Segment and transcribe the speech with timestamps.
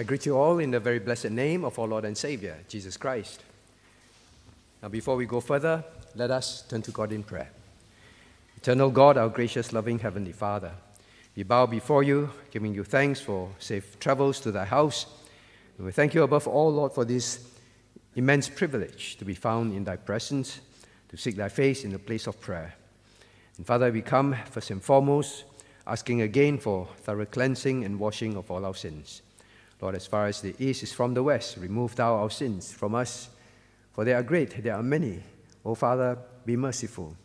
[0.00, 2.96] I greet you all in the very blessed name of our Lord and Savior, Jesus
[2.96, 3.42] Christ.
[4.82, 5.84] Now, before we go further,
[6.14, 7.50] let us turn to God in prayer.
[8.56, 10.72] Eternal God, our gracious, loving Heavenly Father,
[11.36, 15.04] we bow before you, giving you thanks for safe travels to thy house.
[15.76, 17.46] And we thank you above all, Lord, for this
[18.16, 20.62] immense privilege to be found in thy presence,
[21.10, 22.74] to seek thy face in the place of prayer.
[23.58, 25.44] And Father, we come first and foremost
[25.86, 29.20] asking again for thorough cleansing and washing of all our sins.
[29.80, 32.94] Lord, as far as the east is from the west, remove thou our sins from
[32.94, 33.30] us,
[33.92, 35.22] for they are great, they are many.
[35.64, 37.16] O Father, be merciful.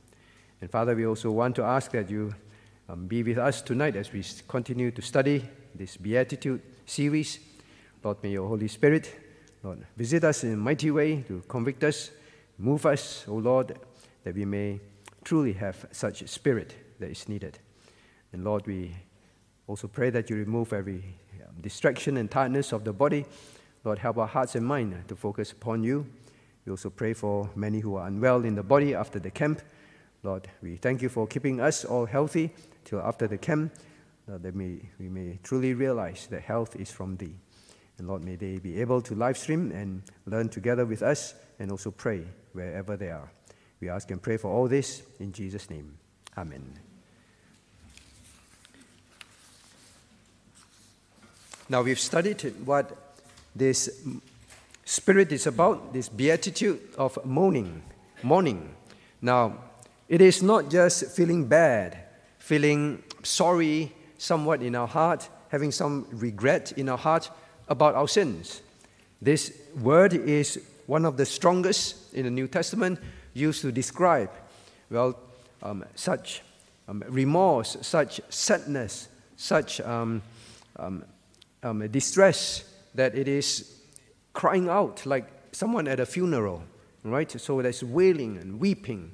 [0.61, 2.33] And Father, we also want to ask that you
[2.87, 7.39] um, be with us tonight as we continue to study this Beatitude series.
[8.03, 9.13] Lord, may your Holy Spirit,
[9.63, 12.11] Lord, visit us in a mighty way to convict us,
[12.57, 13.77] move us, O Lord,
[14.23, 14.79] that we may
[15.23, 17.59] truly have such spirit that is needed.
[18.31, 18.95] And Lord, we
[19.67, 21.03] also pray that you remove every
[21.61, 23.25] distraction and tiredness of the body.
[23.83, 26.05] Lord, help our hearts and mind uh, to focus upon you.
[26.65, 29.61] We also pray for many who are unwell in the body after the camp.
[30.23, 32.51] Lord, we thank you for keeping us all healthy
[32.83, 33.73] till after the camp,
[34.27, 37.35] Lord, that we may truly realize that health is from thee.
[37.97, 41.71] And Lord, may they be able to live stream and learn together with us and
[41.71, 43.31] also pray wherever they are.
[43.79, 45.97] We ask and pray for all this in Jesus' name.
[46.37, 46.84] Amen.
[51.67, 52.95] Now, we've studied what
[53.55, 54.03] this
[54.85, 57.81] spirit is about, this beatitude of mourning,
[58.21, 58.75] mourning.
[59.21, 59.57] Now,
[60.07, 61.97] it is not just feeling bad,
[62.37, 67.31] feeling sorry somewhat in our heart, having some regret in our heart
[67.67, 68.61] about our sins.
[69.19, 69.51] This
[69.81, 72.99] word is one of the strongest in the New Testament
[73.33, 74.29] used to describe,
[74.91, 75.17] well,
[75.63, 76.43] um, such
[76.87, 80.21] um, remorse, such sadness, such um,
[81.65, 82.63] um distress
[82.93, 83.81] that it is
[84.33, 86.63] crying out like someone at a funeral,
[87.03, 87.31] right?
[87.41, 89.11] So there's wailing and weeping.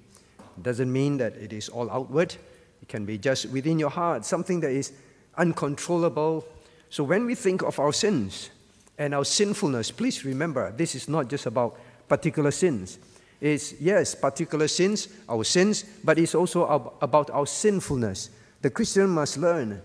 [0.61, 2.35] Doesn't mean that it is all outward.
[2.81, 4.91] It can be just within your heart, something that is
[5.37, 6.45] uncontrollable.
[6.89, 8.49] So when we think of our sins
[8.97, 12.99] and our sinfulness, please remember this is not just about particular sins.
[13.39, 18.29] It's, yes, particular sins, our sins, but it's also about our sinfulness.
[18.61, 19.81] The Christian must learn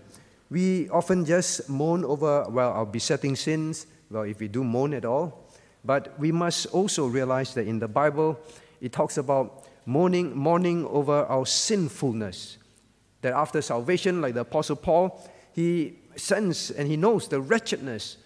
[0.49, 5.05] we often just moan over, well, our besetting sins, well, if we do moan at
[5.05, 5.45] all.
[5.83, 8.39] But we must also realize that in the Bible,
[8.81, 12.57] it talks about mourning, mourning over our sinfulness.
[13.21, 15.21] That after salvation, like the Apostle Paul,
[15.53, 18.17] he senses and he knows the wretchedness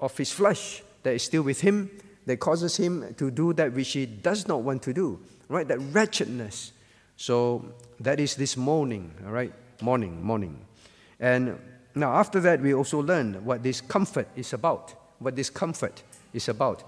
[0.00, 1.90] of his flesh that is still with him,
[2.26, 5.66] that causes him to do that which he does not want to do, right?
[5.66, 6.72] That wretchedness.
[7.16, 7.64] So
[8.00, 9.52] that is this mourning, all right?
[9.82, 10.58] Mourning, mourning.
[11.18, 11.58] And
[12.00, 14.94] now, after that, we also learn what this comfort is about.
[15.18, 16.02] What this comfort
[16.32, 16.82] is about.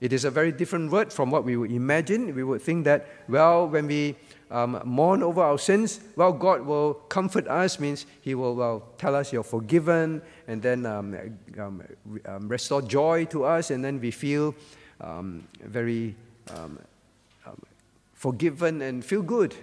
[0.00, 2.34] It is a very different word from what we would imagine.
[2.34, 4.16] We would think that, well, when we
[4.50, 9.14] um, mourn over our sins, well, God will comfort us, means He will well, tell
[9.14, 11.16] us you're forgiven, and then um,
[11.58, 11.82] um,
[12.26, 14.54] um restore joy to us, and then we feel
[15.00, 16.14] um, very
[16.54, 16.78] um,
[18.12, 19.54] forgiven and feel good.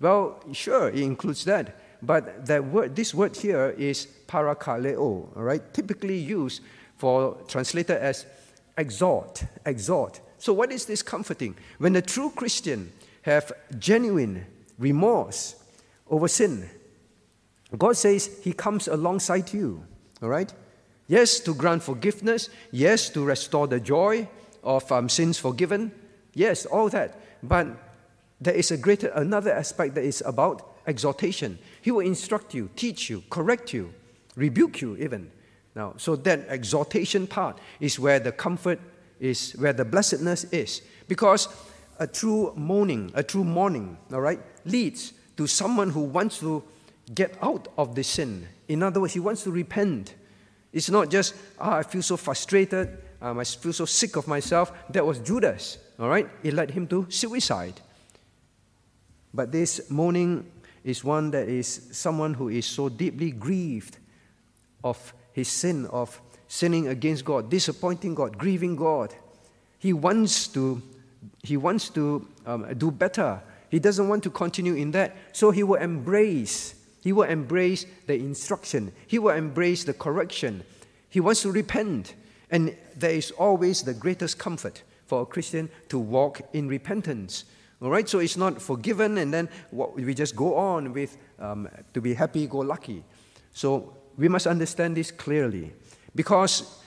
[0.00, 1.76] Well, sure, it includes that.
[2.02, 5.62] But that word, this word here is parakaleo, all right?
[5.74, 6.62] Typically used
[6.96, 8.26] for translated as
[8.76, 10.20] exhort, exhort.
[10.38, 11.56] So what is this comforting?
[11.78, 12.92] When a true Christian
[13.22, 14.46] have genuine
[14.78, 15.56] remorse
[16.08, 16.70] over sin,
[17.76, 19.84] God says he comes alongside you,
[20.22, 20.52] all right?
[21.08, 22.50] Yes, to grant forgiveness.
[22.70, 24.28] Yes, to restore the joy
[24.62, 25.90] of um, sins forgiven.
[26.34, 27.18] Yes, all that.
[27.42, 27.66] But
[28.40, 31.58] there is a greater, another aspect that is about exhortation.
[31.82, 33.92] He will instruct you, teach you, correct you,
[34.34, 35.30] rebuke you even.
[35.76, 38.80] Now, so that exhortation part is where the comfort
[39.20, 40.82] is, where the blessedness is.
[41.06, 41.48] Because
[42.00, 46.64] a true mourning, a true mourning, all right, leads to someone who wants to
[47.14, 48.48] get out of the sin.
[48.66, 50.14] In other words, he wants to repent.
[50.72, 54.72] It's not just, ah, I feel so frustrated, um, I feel so sick of myself.
[54.90, 56.28] That was Judas, all right?
[56.42, 57.80] It led him to suicide.
[59.32, 60.50] But this mourning
[60.88, 63.98] is one that is someone who is so deeply grieved
[64.82, 69.14] of his sin, of sinning against God, disappointing God, grieving God.
[69.78, 70.82] He wants to,
[71.42, 73.40] he wants to um, do better.
[73.70, 75.16] He doesn't want to continue in that.
[75.32, 80.64] So he will embrace, he will embrace the instruction, he will embrace the correction.
[81.10, 82.14] He wants to repent.
[82.50, 87.44] And there is always the greatest comfort for a Christian to walk in repentance.
[87.80, 92.00] All right, so it's not forgiven and then we just go on with um, to
[92.00, 93.04] be happy go lucky.
[93.52, 95.72] So we must understand this clearly
[96.14, 96.82] because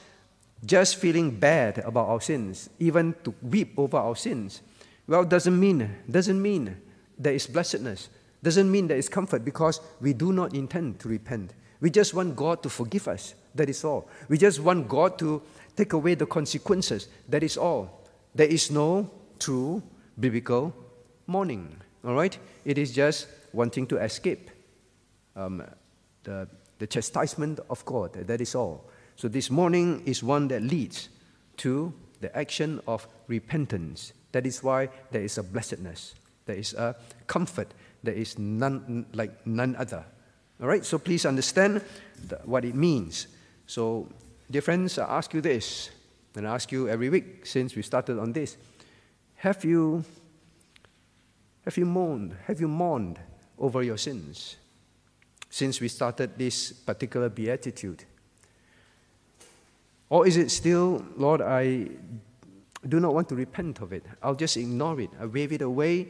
[0.65, 4.61] just feeling bad about our sins, even to weep over our sins,
[5.07, 6.77] well, doesn't mean, doesn't mean
[7.17, 8.09] there is blessedness,
[8.43, 11.53] doesn't mean there is comfort because we do not intend to repent.
[11.79, 13.33] We just want God to forgive us.
[13.55, 14.07] That is all.
[14.29, 15.41] We just want God to
[15.75, 17.07] take away the consequences.
[17.27, 18.07] That is all.
[18.35, 19.09] There is no
[19.39, 19.81] true
[20.19, 20.73] biblical
[21.27, 21.75] mourning.
[22.05, 22.37] All right?
[22.65, 24.49] It is just wanting to escape
[25.35, 25.63] um,
[26.23, 26.47] the,
[26.79, 28.13] the chastisement of God.
[28.13, 28.89] That is all.
[29.15, 31.09] So this mourning is one that leads
[31.57, 34.13] to the action of repentance.
[34.31, 36.15] That is why there is a blessedness,
[36.45, 36.95] there is a
[37.27, 37.67] comfort,
[38.03, 40.05] there is none like none other.
[40.61, 41.81] All right, so please understand
[42.27, 43.27] the, what it means.
[43.67, 44.07] So,
[44.49, 45.89] dear friends, I ask you this,
[46.35, 48.57] and I ask you every week since we started on this:
[49.41, 50.05] Have you
[51.65, 52.35] have you mourned?
[52.45, 53.19] Have you mourned
[53.57, 54.57] over your sins
[55.49, 58.03] since we started this particular beatitude?
[60.09, 61.87] Or is it still, Lord, I
[62.87, 64.05] do not want to repent of it.
[64.21, 65.09] I'll just ignore it.
[65.19, 66.09] I wave it away.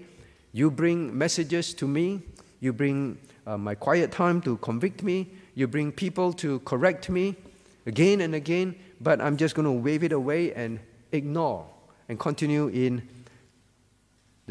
[0.51, 2.23] You bring messages to me.
[2.59, 3.17] You bring
[3.47, 5.31] uh, my quiet time to convict me.
[5.55, 7.37] You bring people to correct me
[7.85, 8.75] again and again.
[8.99, 10.81] But I'm just going to wave it away and
[11.13, 11.65] ignore
[12.09, 13.07] and continue in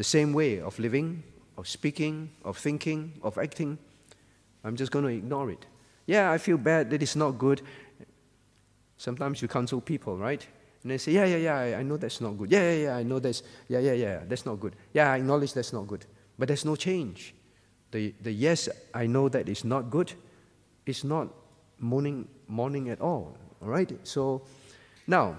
[0.01, 1.21] the same way of living,
[1.59, 3.77] of speaking, of thinking, of acting.
[4.63, 5.63] I'm just going to ignore it.
[6.07, 7.61] Yeah, I feel bad that it's not good.
[8.97, 10.43] Sometimes you counsel people, right?
[10.81, 12.51] And they say, yeah, yeah, yeah, I know that's not good.
[12.51, 14.75] Yeah, yeah, yeah, I know that's, yeah, yeah, yeah, that's not good.
[14.91, 16.03] Yeah, I acknowledge that's not good.
[16.39, 17.35] But there's no change.
[17.91, 20.13] The, the yes, I know that is not good,
[20.87, 21.27] is not
[21.77, 23.37] mourning, mourning at all.
[23.61, 23.91] All right?
[24.01, 24.41] So
[25.05, 25.37] now,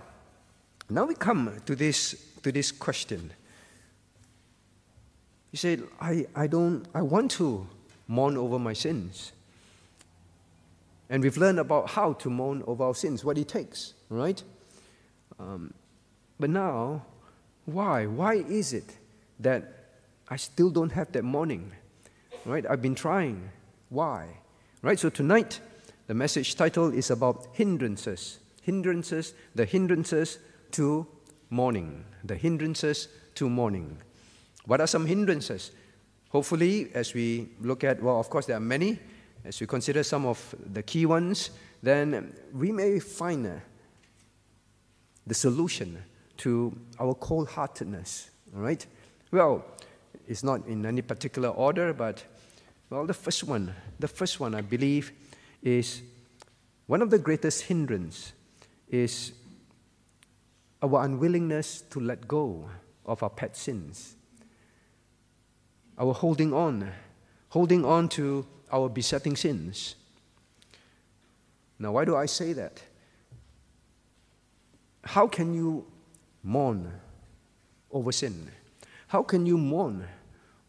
[0.89, 2.15] now we come to this,
[2.45, 3.33] to this question.
[5.53, 7.67] You say, I, I don't, I want to
[8.09, 9.33] mourn over my sins.
[11.11, 14.43] And we've learned about how to mourn over our sins, what it takes, right?
[15.39, 15.75] Um,
[16.41, 17.05] but now,
[17.67, 18.07] why?
[18.07, 18.97] Why is it
[19.41, 19.75] that
[20.29, 21.73] I still don't have that mourning?
[22.47, 22.65] Right?
[22.69, 23.51] I've been trying.
[23.91, 24.29] Why?
[24.81, 24.99] Right?
[24.99, 25.61] So tonight,
[26.07, 28.39] the message title is about hindrances.
[28.63, 30.39] Hindrances, the hindrances
[30.73, 31.07] to
[31.51, 32.07] mourning.
[32.25, 33.99] The hindrances to mourning.
[34.67, 35.73] What are some hindrances?
[36.31, 38.99] Hopefully, as we look at, well, of course, there are many.
[39.45, 41.51] As we consider some of the key ones,
[41.83, 43.51] then we may find uh,
[45.27, 46.03] the solution
[46.39, 48.31] to our cold heartedness.
[48.55, 48.87] All right?
[49.31, 49.65] Well,
[50.29, 52.25] it's not in any particular order, but
[52.89, 55.13] well, the first one, the first one I believe
[55.63, 56.03] is
[56.87, 58.33] one of the greatest hindrance
[58.89, 59.33] is
[60.83, 62.69] our unwillingness to let go
[63.07, 64.17] of our pet sins.
[66.03, 66.91] Our holding on,
[67.51, 69.95] holding on to our besetting sins.
[71.79, 72.83] Now, why do I say that?
[75.05, 75.87] How can you
[76.43, 76.91] mourn
[77.93, 78.51] over sin?
[79.07, 80.05] How can you mourn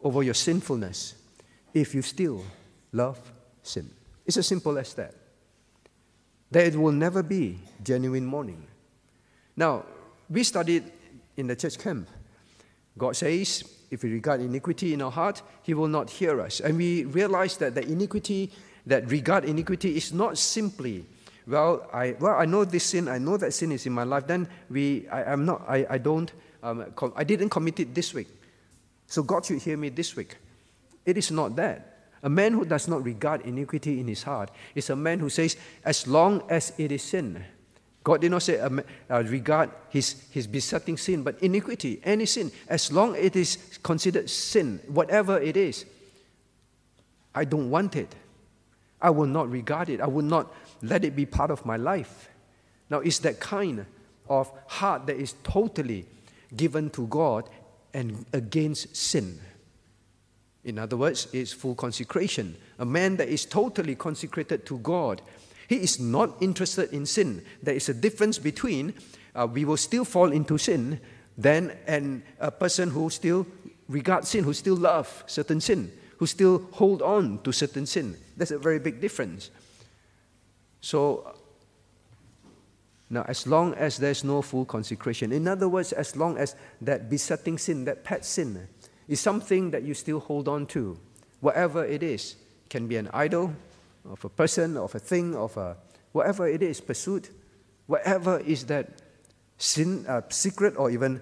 [0.00, 1.16] over your sinfulness
[1.72, 2.44] if you still
[2.92, 3.18] love
[3.60, 3.90] sin?
[4.24, 5.14] It's as simple as that.
[6.48, 8.68] There will never be genuine mourning.
[9.56, 9.84] Now,
[10.30, 10.84] we studied
[11.36, 12.08] in the church camp.
[12.96, 13.64] God says,
[13.94, 16.60] if we regard iniquity in our heart, He will not hear us.
[16.60, 18.52] And we realize that the iniquity,
[18.86, 21.06] that regard iniquity, is not simply
[21.46, 24.26] well, I, well, I know this sin, I know that sin is in my life,
[24.26, 26.32] then we, I, am not, I, I don't,
[26.62, 28.28] um, com- I didn't commit it this week.
[29.06, 30.36] So God should hear me this week.
[31.04, 31.90] It is not that.
[32.22, 35.56] A man who does not regard iniquity in his heart is a man who says,
[35.84, 37.44] as long as it is sin.
[38.04, 38.68] God did not say uh,
[39.10, 43.78] uh, regard his, his besetting sin, but iniquity, any sin, as long as it is
[43.82, 45.86] considered sin, whatever it is,
[47.34, 48.14] I don't want it.
[49.00, 50.02] I will not regard it.
[50.02, 52.28] I will not let it be part of my life.
[52.90, 53.86] Now, it's that kind
[54.28, 56.06] of heart that is totally
[56.54, 57.48] given to God
[57.94, 59.40] and against sin.
[60.64, 62.56] In other words, it's full consecration.
[62.78, 65.22] A man that is totally consecrated to God,
[65.68, 67.44] he is not interested in sin.
[67.62, 68.94] There is a difference between
[69.34, 71.00] uh, we will still fall into sin
[71.36, 73.46] than and a person who still
[73.88, 78.16] regards sin, who still love certain sin, who still hold on to certain sin.
[78.36, 79.50] That's a very big difference.
[80.80, 81.34] So,
[83.10, 87.10] now, as long as there's no full consecration, in other words, as long as that
[87.10, 88.66] besetting sin, that pet sin,
[89.08, 90.98] is something that you still hold on to,
[91.40, 92.36] whatever it is,
[92.70, 93.54] can be an idol
[94.08, 95.76] of a person, of a thing, of a
[96.12, 97.30] whatever it is, pursuit,
[97.86, 99.02] whatever is that
[99.58, 101.20] sin, uh, secret, or even,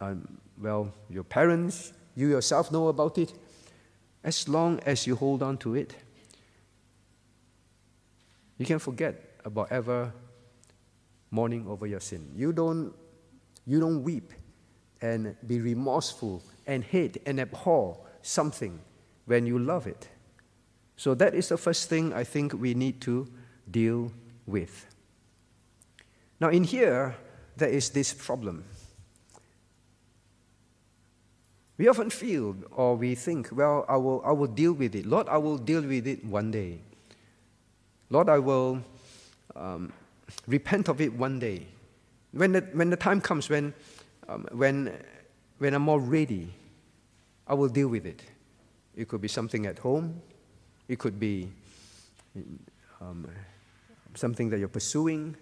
[0.00, 3.32] um, well, your parents, you yourself know about it,
[4.24, 5.94] as long as you hold on to it,
[8.58, 10.12] you can forget about ever
[11.30, 12.30] mourning over your sin.
[12.36, 12.94] You don't,
[13.66, 14.32] you don't weep
[15.00, 18.78] and be remorseful and hate and abhor something
[19.26, 20.08] when you love it.
[21.02, 23.26] So that is the first thing I think we need to
[23.68, 24.12] deal
[24.46, 24.86] with.
[26.38, 27.16] Now, in here,
[27.56, 28.62] there is this problem.
[31.76, 35.04] We often feel or we think, well, I will, I will deal with it.
[35.04, 36.78] Lord, I will deal with it one day.
[38.08, 38.80] Lord, I will
[39.56, 39.92] um,
[40.46, 41.66] repent of it one day.
[42.30, 43.74] When the, when the time comes, when,
[44.28, 44.96] um, when,
[45.58, 46.54] when I'm more ready,
[47.48, 48.22] I will deal with it.
[48.94, 50.22] It could be something at home,
[50.92, 51.48] it could be
[53.00, 53.26] um,
[54.14, 55.34] something that you're pursuing,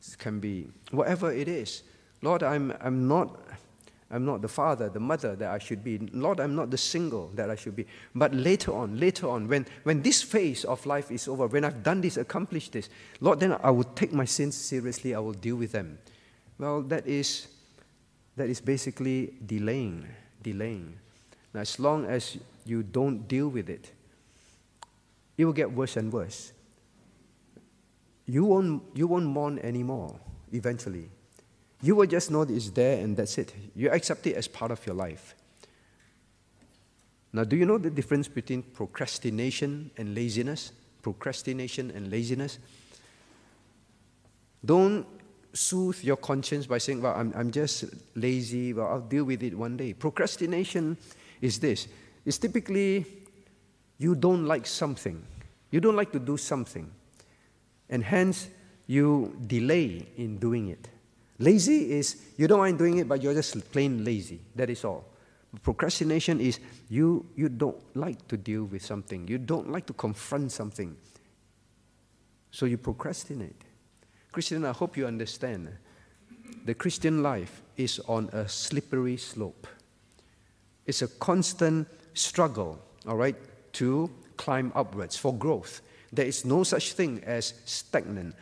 [0.00, 1.84] it can be whatever it is.
[2.20, 3.38] Lord, I'm, I'm not
[4.12, 5.98] I'm not the father, the mother that I should be.
[5.98, 7.86] Lord, I'm not the single that I should be.
[8.12, 11.84] But later on, later on, when, when this phase of life is over, when I've
[11.84, 12.88] done this, accomplished this,
[13.20, 15.96] Lord, then I will take my sins seriously, I will deal with them.
[16.58, 17.46] Well, that is,
[18.36, 20.08] that is basically delaying,
[20.42, 20.98] delaying.
[21.54, 23.92] Now, as long as you don't deal with it,
[25.40, 26.52] it will get worse and worse.
[28.26, 30.20] You won't, you won't mourn anymore
[30.52, 31.08] eventually.
[31.80, 33.54] You will just know it's there and that's it.
[33.74, 35.34] You accept it as part of your life.
[37.32, 40.72] Now, do you know the difference between procrastination and laziness?
[41.00, 42.58] Procrastination and laziness.
[44.62, 45.06] Don't
[45.54, 49.56] soothe your conscience by saying, Well, I'm, I'm just lazy, well, I'll deal with it
[49.56, 49.94] one day.
[49.94, 50.98] Procrastination
[51.40, 51.88] is this
[52.26, 53.06] it's typically
[54.00, 55.22] you don't like something,
[55.70, 56.90] you don't like to do something,
[57.90, 58.48] and hence
[58.86, 60.88] you delay in doing it.
[61.38, 64.40] Lazy is you don't mind doing it, but you're just plain lazy.
[64.56, 65.04] That is all.
[65.62, 70.50] Procrastination is you, you don't like to deal with something, you don't like to confront
[70.50, 70.96] something.
[72.50, 73.62] So you procrastinate.
[74.32, 75.68] Christian, I hope you understand.
[76.64, 79.66] The Christian life is on a slippery slope.
[80.86, 83.36] It's a constant struggle, all right,
[83.74, 85.82] to climb upwards for growth.
[86.12, 88.34] There is no such thing as stagnant.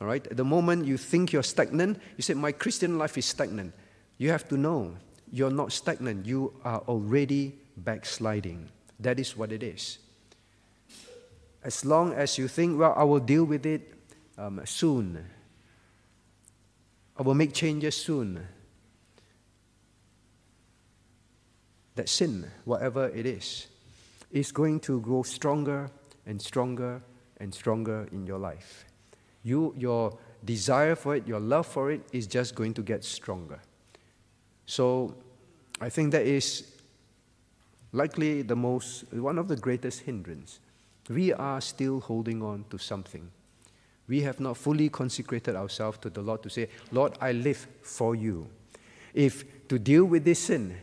[0.00, 0.24] All right?
[0.36, 3.72] The moment you think you're stagnant, you say, My Christian life is stagnant.
[4.18, 4.96] You have to know
[5.32, 6.26] you're not stagnant.
[6.26, 8.68] You are already backsliding.
[9.00, 9.98] That is what it is.
[11.62, 13.94] As long as you think, Well, I will deal with it
[14.36, 15.24] um, soon,
[17.16, 18.46] I will make changes soon.
[21.94, 23.68] That sin, whatever it is,
[24.34, 25.90] is going to grow stronger
[26.26, 27.00] and stronger
[27.40, 28.84] and stronger in your life
[29.44, 33.60] you, your desire for it, your love for it is just going to get stronger.
[34.66, 35.14] So
[35.80, 36.66] I think that is
[37.92, 40.58] likely the most, one of the greatest hindrance.
[41.08, 43.30] We are still holding on to something.
[44.08, 48.14] We have not fully consecrated ourselves to the Lord to say, Lord, I live for
[48.14, 48.48] you.
[49.12, 50.76] If to deal with this sin,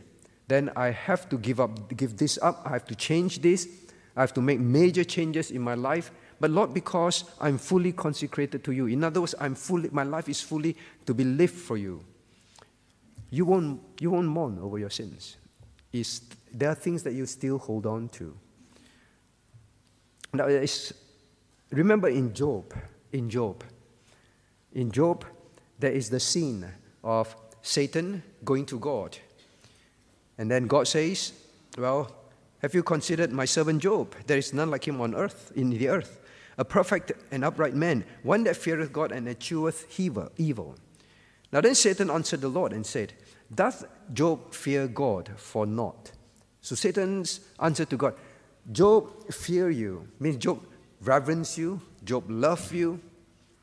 [0.48, 2.62] then I have to give up, give this up.
[2.64, 3.68] I have to change this.
[4.16, 6.10] I have to make major changes in my life
[6.42, 8.88] but Lord, because I'm fully consecrated to you.
[8.88, 12.02] In other words, I'm fully, my life is fully to be lived for you.
[13.30, 15.36] You won't, you won't mourn over your sins.
[15.92, 16.20] It's,
[16.52, 18.36] there are things that you still hold on to.
[20.34, 20.92] Now, it's,
[21.70, 22.74] remember in Job,
[23.12, 23.62] in Job,
[24.72, 25.24] in Job,
[25.78, 26.66] there is the scene
[27.04, 29.16] of Satan going to God.
[30.38, 31.32] And then God says,
[31.76, 32.10] Well,
[32.60, 34.14] have you considered my servant Job?
[34.26, 36.20] There is none like him on earth, in the earth
[36.58, 39.98] a perfect and upright man, one that feareth God and escheweth
[40.38, 40.76] evil.
[41.52, 43.12] Now then Satan answered the Lord and said,
[43.54, 46.12] Doth Job fear God for naught?
[46.60, 48.14] So Satan's answer to God,
[48.70, 50.64] Job fear you, means Job
[51.02, 53.00] reverence you, Job love you,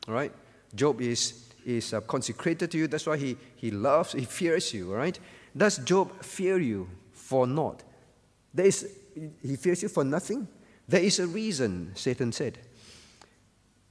[0.06, 0.32] right?
[0.74, 4.90] Job is, is uh, consecrated to you, that's why he, he loves, he fears you,
[4.90, 5.18] all right?
[5.56, 7.82] Does Job fear you for naught?
[8.54, 8.88] There is,
[9.42, 10.46] he fears you for nothing?
[10.88, 12.58] There is a reason, Satan said.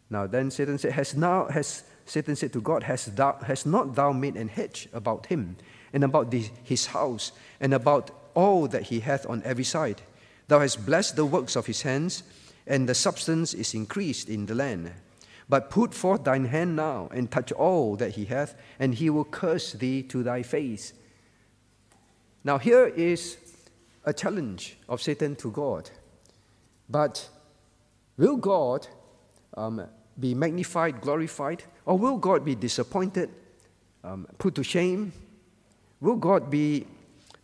[0.09, 3.95] Now then Satan said, Has now has Satan said to God, Has thou has not
[3.95, 5.57] thou made an hedge about him,
[5.93, 10.01] and about the, his house, and about all that he hath on every side?
[10.47, 12.23] Thou hast blessed the works of his hands,
[12.65, 14.91] and the substance is increased in the land.
[15.47, 19.25] But put forth thine hand now, and touch all that he hath, and he will
[19.25, 20.93] curse thee to thy face.
[22.43, 23.37] Now here is
[24.05, 25.89] a challenge of Satan to God.
[26.89, 27.29] But
[28.17, 28.87] will God
[29.55, 29.85] um,
[30.19, 31.63] be magnified, glorified?
[31.85, 33.29] Or will God be disappointed,
[34.03, 35.13] um, put to shame?
[36.01, 36.87] Will God be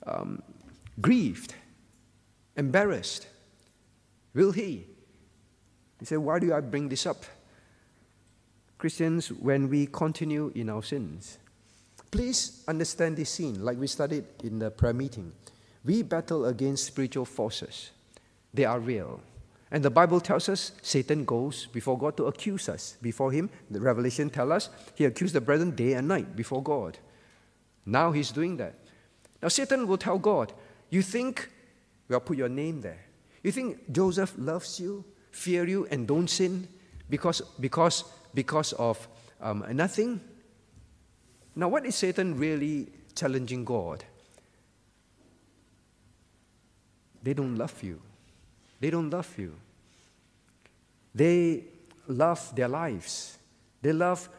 [0.05, 0.41] um,
[1.01, 1.53] grieved,
[2.55, 3.27] embarrassed?
[4.33, 4.87] Will He?
[5.99, 7.25] He said, Why do I bring this up?
[8.77, 11.37] Christians, when we continue in our sins,
[12.15, 15.33] please understand this scene, like we studied in the prayer meeting.
[15.83, 17.91] We battle against spiritual forces,
[18.53, 19.19] they are real.
[19.69, 22.95] And the Bible tells us Satan goes before God to accuse us.
[23.01, 26.97] Before him, the Revelation tells us he accused the brethren day and night before God.
[27.85, 28.75] Now he's doing that.
[29.41, 30.53] Now Satan will tell God,
[30.89, 31.49] You think,
[32.07, 33.03] well, put your name there.
[33.43, 36.69] You think Joseph loves you, fear you, and don't sin
[37.09, 39.05] because, because, because of
[39.41, 40.21] um, nothing?
[41.55, 44.03] Now, what is Satan really challenging God?
[47.23, 48.01] They don't love you.
[48.79, 49.55] They don't love you.
[51.13, 51.63] They
[52.07, 53.37] love their lives.
[53.81, 54.29] They love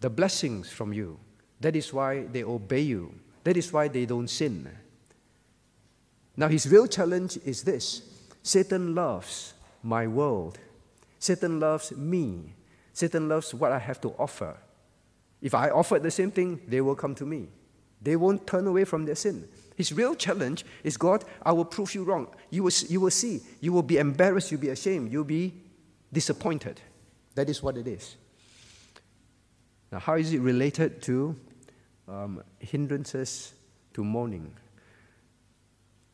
[0.00, 1.18] the blessings from you.
[1.60, 3.14] That is why they obey you.
[3.44, 4.68] That is why they don't sin.
[6.36, 8.02] Now, his real challenge is this
[8.42, 10.58] Satan loves my world.
[11.18, 12.52] Satan loves me.
[12.92, 14.56] Satan loves what I have to offer.
[15.40, 17.48] If I offer the same thing, they will come to me.
[18.00, 19.48] They won't turn away from their sin.
[19.76, 22.28] His real challenge is God, I will prove you wrong.
[22.50, 23.40] You will, you will see.
[23.60, 24.50] You will be embarrassed.
[24.50, 25.12] You'll be ashamed.
[25.12, 25.54] You'll be
[26.12, 26.80] disappointed.
[27.34, 28.16] That is what it is.
[29.92, 31.36] Now, how is it related to
[32.08, 33.52] um, hindrances
[33.94, 34.52] to mourning?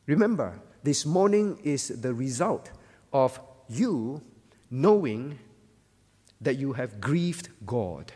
[0.07, 2.71] Remember, this mourning is the result
[3.13, 4.23] of you
[4.71, 5.39] knowing
[6.41, 8.13] that you have grieved God.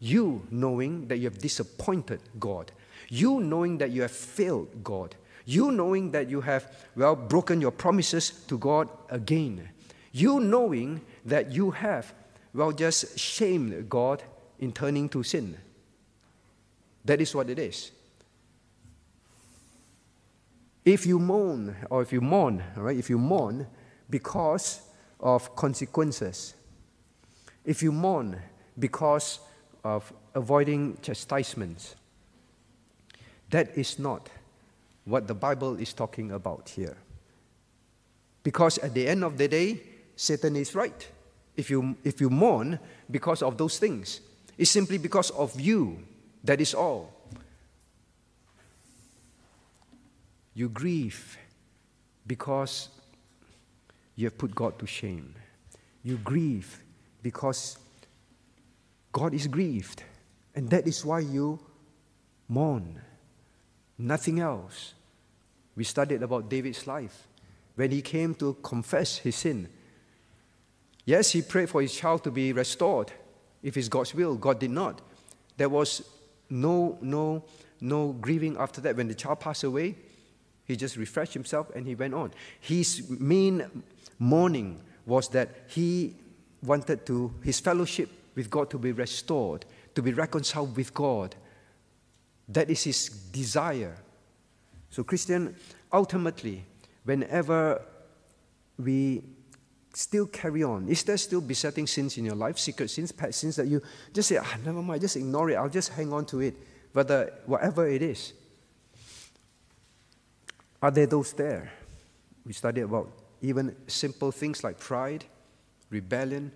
[0.00, 2.72] You knowing that you have disappointed God.
[3.08, 5.14] You knowing that you have failed God.
[5.44, 6.66] You knowing that you have,
[6.96, 9.68] well, broken your promises to God again.
[10.12, 12.12] You knowing that you have,
[12.54, 14.22] well, just shamed God
[14.58, 15.56] in turning to sin.
[17.04, 17.92] That is what it is.
[20.84, 23.66] If you mourn, or if you mourn, all right, if you mourn
[24.08, 24.80] because
[25.18, 26.54] of consequences,
[27.64, 28.40] if you mourn
[28.78, 29.40] because
[29.84, 31.94] of avoiding chastisements.
[33.50, 34.28] That is not
[35.04, 36.96] what the Bible is talking about here.
[38.42, 39.80] Because at the end of the day,
[40.16, 41.08] Satan is right.
[41.56, 42.78] If you, if you mourn
[43.10, 44.20] because of those things,
[44.56, 45.98] it's simply because of you.
[46.44, 47.12] That is all.
[50.54, 51.38] You grieve
[52.26, 52.88] because
[54.16, 55.34] you have put God to shame.
[56.02, 56.82] You grieve
[57.22, 57.78] because
[59.12, 60.02] God is grieved.
[60.54, 61.60] And that is why you
[62.48, 63.00] mourn.
[63.98, 64.94] Nothing else.
[65.76, 67.28] We studied about David's life
[67.76, 69.68] when he came to confess his sin.
[71.04, 73.12] Yes, he prayed for his child to be restored
[73.62, 74.36] if it's God's will.
[74.36, 75.00] God did not.
[75.56, 76.02] There was
[76.48, 77.44] no, no,
[77.80, 78.96] no grieving after that.
[78.96, 79.96] When the child passed away,
[80.64, 82.32] he just refreshed himself and he went on.
[82.60, 83.64] His main
[84.18, 86.14] mourning was that he
[86.62, 89.64] wanted to his fellowship with God to be restored,
[89.94, 91.34] to be reconciled with God.
[92.48, 93.96] That is his desire.
[94.90, 95.54] So, Christian,
[95.92, 96.64] ultimately,
[97.04, 97.82] whenever
[98.78, 99.22] we
[99.94, 103.56] still carry on, is there still besetting sins in your life, secret sins, pet sins
[103.56, 106.40] that you just say, ah, never mind, just ignore it, I'll just hang on to
[106.40, 106.54] it,
[106.92, 108.32] whether whatever it is?
[110.82, 111.72] Are there those there?
[112.44, 113.12] We studied about
[113.42, 115.24] even simple things like pride,
[115.90, 116.52] rebellion,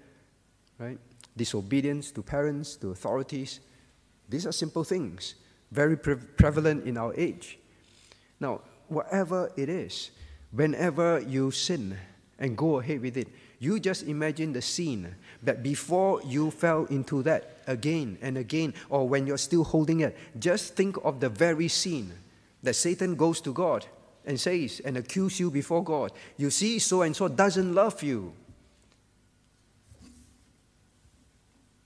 [0.78, 0.98] right?
[1.36, 3.60] Disobedience to parents, to authorities.
[4.28, 5.34] These are simple things,
[5.70, 7.58] very pre- prevalent in our age.
[8.40, 10.10] Now, whatever it is,
[10.52, 11.98] whenever you sin
[12.38, 17.22] and go ahead with it, you just imagine the scene that before you fell into
[17.22, 21.68] that again and again, or when you're still holding it, just think of the very
[21.68, 22.12] scene
[22.62, 23.86] that Satan goes to God
[24.26, 26.12] and says and accuse you before God.
[26.36, 28.32] You see, so and so doesn't love you.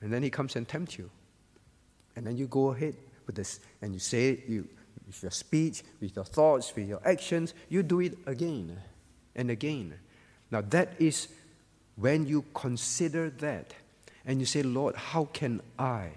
[0.00, 1.11] And then he comes and tempts you.
[2.16, 4.68] And then you go ahead with this and you say it, you,
[5.06, 8.78] with your speech, with your thoughts, with your actions, you do it again
[9.34, 9.94] and again.
[10.50, 11.28] Now, that is
[11.96, 13.74] when you consider that
[14.24, 16.11] and you say, Lord, how can I?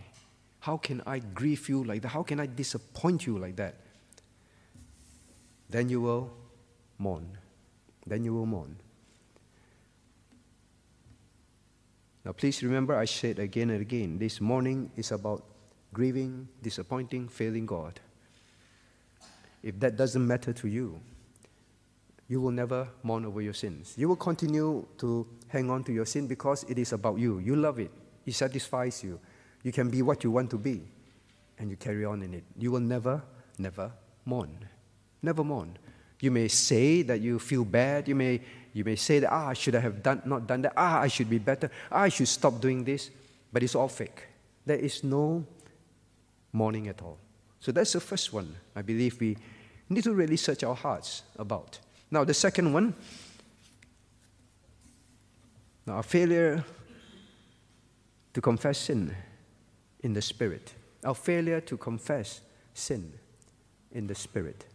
[0.60, 2.10] How can I grieve you like that?
[2.10, 3.76] How can I disappoint you like that?
[5.70, 6.32] Then you will
[6.98, 7.38] mourn.
[8.06, 8.76] Then you will mourn.
[12.24, 15.44] Now, please remember, I said again and again, this mourning is about
[15.94, 18.00] grieving, disappointing, failing God.
[19.64, 21.00] If that doesn't matter to you,
[22.28, 23.94] you will never mourn over your sins.
[23.98, 27.40] You will continue to hang on to your sin because it is about you.
[27.40, 27.92] You love it,
[28.26, 29.20] it satisfies you.
[29.64, 30.82] You can be what you want to be,
[31.60, 32.44] and you carry on in it.
[32.58, 33.22] You will never,
[33.58, 33.92] never
[34.26, 34.58] mourn.
[35.22, 35.78] Never mourn.
[36.20, 38.08] You may say that you feel bad.
[38.08, 38.42] You may,
[38.74, 40.74] you may say that, ah, I should have done, not done that.
[40.78, 41.70] Ah, I should be better.
[41.92, 43.10] Ah, I should stop doing this.
[43.52, 44.28] but it's all fake.
[44.66, 45.46] There is no
[46.54, 47.18] mourning at all.
[47.60, 49.38] So that's the first one I believe we
[49.90, 51.80] need to really search our hearts about.
[52.10, 52.94] Now, the second one,
[55.86, 56.64] now, our failure
[58.34, 59.16] to confess sin
[60.02, 62.42] in the Spirit, our failure to confess
[62.74, 63.12] sin
[63.92, 64.66] in the Spirit.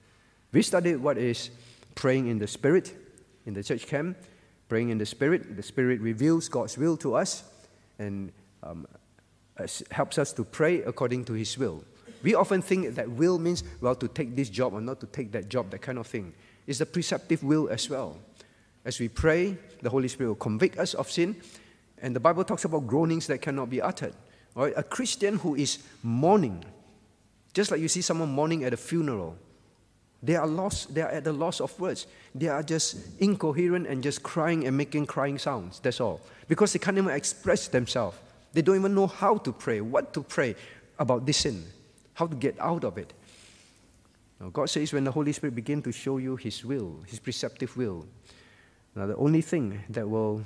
[0.52, 1.50] We studied what is
[1.94, 2.94] praying in the Spirit
[3.46, 4.18] in the church camp,
[4.68, 5.56] praying in the Spirit.
[5.56, 7.44] The Spirit reveals God's will to us
[7.98, 8.32] and
[8.62, 8.86] um,
[9.90, 11.84] helps us to pray according to His will.
[12.22, 15.32] We often think that will means, well, to take this job or not to take
[15.32, 16.32] that job, that kind of thing.
[16.66, 18.18] It's the preceptive will as well.
[18.84, 21.36] As we pray, the Holy Spirit will convict us of sin,
[22.02, 24.14] and the Bible talks about groanings that cannot be uttered.
[24.54, 24.72] Right?
[24.76, 26.64] A Christian who is mourning,
[27.52, 29.36] just like you see someone mourning at a funeral,
[30.22, 32.06] they are lost, they are at the loss of words.
[32.34, 35.80] They are just incoherent and just crying and making crying sounds.
[35.80, 36.20] That's all.
[36.48, 38.16] Because they can't even express themselves.
[38.52, 40.56] They don't even know how to pray, what to pray
[40.98, 41.64] about this sin,
[42.14, 43.12] how to get out of it.
[44.40, 47.76] Now, God says when the Holy Spirit begins to show you His will, His preceptive
[47.76, 48.06] will,
[48.94, 50.42] now the only thing that will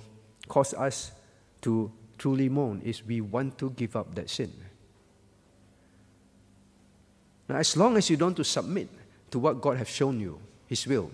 [0.48, 1.12] cause us
[1.62, 4.52] to truly mourn is we want to give up that sin.
[7.48, 8.88] Now, as long as you don't to submit
[9.30, 11.10] to what God has shown you, His will,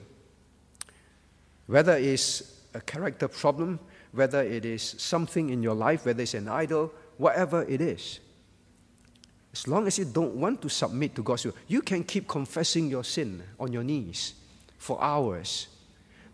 [1.67, 3.79] whether it's a character problem,
[4.13, 8.21] whether it is something in your life, whether it's an idol, whatever it is,
[9.53, 12.89] as long as you don't want to submit to God's will, you can keep confessing
[12.89, 14.35] your sin on your knees
[14.77, 15.69] for hours.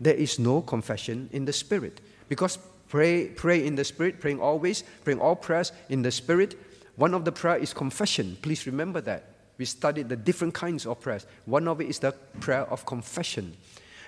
[0.00, 2.00] There is no confession in the Spirit.
[2.28, 6.58] Because pray, pray in the Spirit, praying always, praying all prayers in the Spirit.
[6.96, 8.36] One of the prayer is confession.
[8.42, 9.31] Please remember that.
[9.62, 11.24] We studied the different kinds of prayers.
[11.44, 13.56] One of it is the prayer of confession.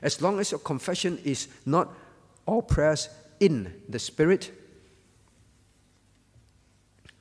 [0.02, 1.94] As long as your confession is not
[2.44, 4.50] all prayers in the Spirit,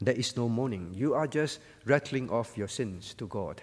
[0.02, 0.96] there is no mourning.
[0.96, 3.62] You are just rattling off your sins to God.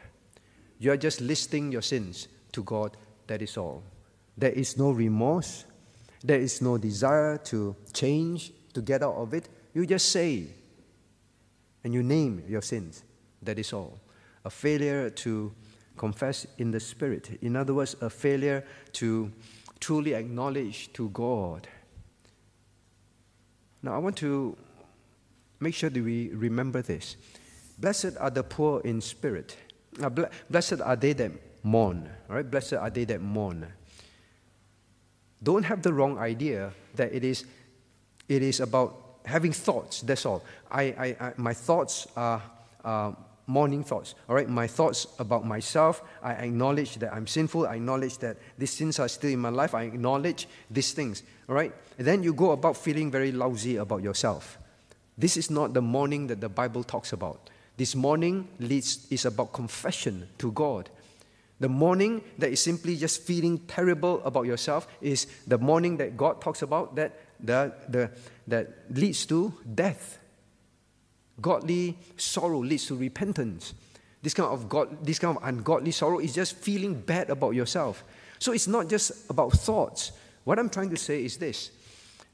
[0.78, 2.96] You are just listing your sins to God.
[3.26, 3.82] That is all.
[4.38, 5.64] There is no remorse.
[6.22, 9.48] There is no desire to change, to get out of it.
[9.74, 10.46] You just say
[11.82, 13.02] and you name your sins.
[13.42, 13.98] That is all.
[14.44, 15.52] A failure to
[15.96, 17.38] confess in the Spirit.
[17.42, 19.30] In other words, a failure to
[19.80, 21.68] truly acknowledge to God.
[23.82, 24.56] Now, I want to
[25.58, 27.16] make sure that we remember this.
[27.78, 29.56] Blessed are the poor in spirit.
[30.48, 32.08] Blessed are they that mourn.
[32.28, 32.50] All right?
[32.50, 33.66] Blessed are they that mourn.
[35.42, 37.46] Don't have the wrong idea that it is,
[38.28, 40.02] it is about having thoughts.
[40.02, 40.44] That's all.
[40.70, 42.42] I, I, I my thoughts are
[42.84, 43.12] uh,
[43.50, 44.14] mourning thoughts.
[44.28, 46.02] All right, my thoughts about myself.
[46.22, 47.66] I acknowledge that I'm sinful.
[47.66, 49.74] I acknowledge that these sins are still in my life.
[49.74, 51.24] I acknowledge these things.
[51.48, 54.58] All right, and then you go about feeling very lousy about yourself.
[55.18, 57.50] This is not the mourning that the Bible talks about.
[57.76, 60.88] This mourning leads, is about confession to God.
[61.58, 66.40] The mourning that is simply just feeling terrible about yourself is the mourning that God
[66.40, 68.10] talks about that, the, the,
[68.46, 70.19] that leads to death.
[71.40, 73.74] Godly sorrow leads to repentance.
[74.22, 78.04] This kind of God, this kind of ungodly sorrow is just feeling bad about yourself.
[78.38, 80.12] So it's not just about thoughts.
[80.44, 81.70] What I'm trying to say is this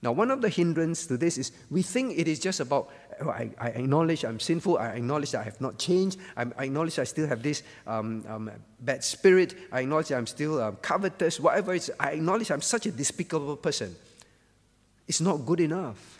[0.02, 2.90] now, one of the hindrance to this is we think it is just about,
[3.20, 6.64] oh, I, I, acknowledge I'm sinful, I acknowledge that I have not changed, I, I
[6.64, 11.40] acknowledge I still have this um, um, bad spirit, I acknowledge I'm still um, covetous,
[11.40, 13.96] whatever it's, I acknowledge I'm such a despicable person.
[15.08, 16.15] It's not good enough.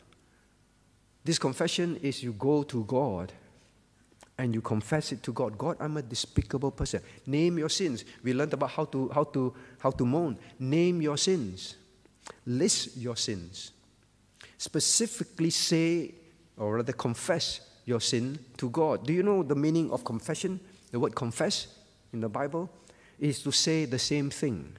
[1.27, 3.33] This confession is you go to God
[4.39, 5.59] and you confess it to God.
[5.59, 7.01] God, I'm a despicable person.
[7.27, 8.05] Name your sins.
[8.23, 10.39] We learned about how to, how to, how to moan.
[10.61, 11.75] Name your sins.
[12.47, 13.73] List your sins.
[14.57, 16.15] Specifically say,
[16.57, 19.05] or rather confess your sin to God.
[19.05, 20.61] Do you know the meaning of confession?
[20.93, 21.67] The word confess
[22.13, 22.71] in the Bible
[23.19, 24.77] is to say the same thing.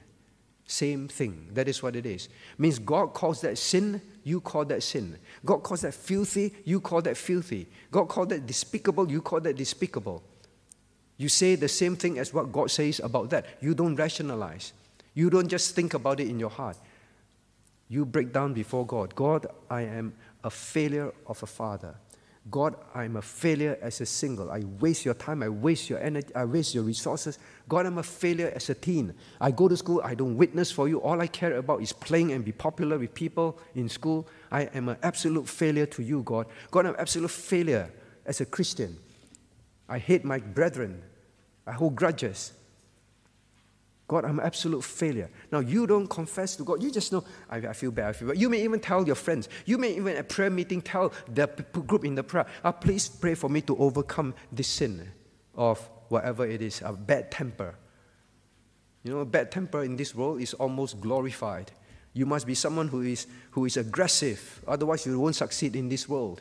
[0.66, 1.48] Same thing.
[1.52, 2.30] That is what it is.
[2.56, 5.18] Means God calls that sin, you call that sin.
[5.44, 7.66] God calls that filthy, you call that filthy.
[7.90, 10.22] God calls that despicable, you call that despicable.
[11.16, 13.46] You say the same thing as what God says about that.
[13.60, 14.72] You don't rationalize.
[15.14, 16.76] You don't just think about it in your heart.
[17.88, 20.14] You break down before God God, I am
[20.44, 21.94] a failure of a father.
[22.50, 24.50] God, I'm a failure as a single.
[24.50, 25.42] I waste your time.
[25.42, 26.34] I waste your energy.
[26.34, 27.38] I waste your resources.
[27.68, 29.14] God, I'm a failure as a teen.
[29.40, 30.00] I go to school.
[30.04, 31.00] I don't witness for you.
[31.00, 34.28] All I care about is playing and be popular with people in school.
[34.50, 36.46] I am an absolute failure to you, God.
[36.70, 37.92] God, I'm an absolute failure
[38.24, 38.96] as a Christian.
[39.88, 41.02] I hate my brethren.
[41.66, 42.52] I hold grudges.
[44.08, 45.28] God, I'm an absolute failure.
[45.52, 46.82] Now, you don't confess to God.
[46.82, 48.38] You just know, I, I feel bad, I feel bad.
[48.38, 49.50] You may even tell your friends.
[49.66, 51.46] You may even at prayer meeting tell the
[51.86, 55.06] group in the prayer, oh, please pray for me to overcome this sin
[55.54, 57.74] of whatever it is, a bad temper.
[59.04, 61.70] You know, bad temper in this world is almost glorified.
[62.14, 66.08] You must be someone who is, who is aggressive, otherwise, you won't succeed in this
[66.08, 66.40] world.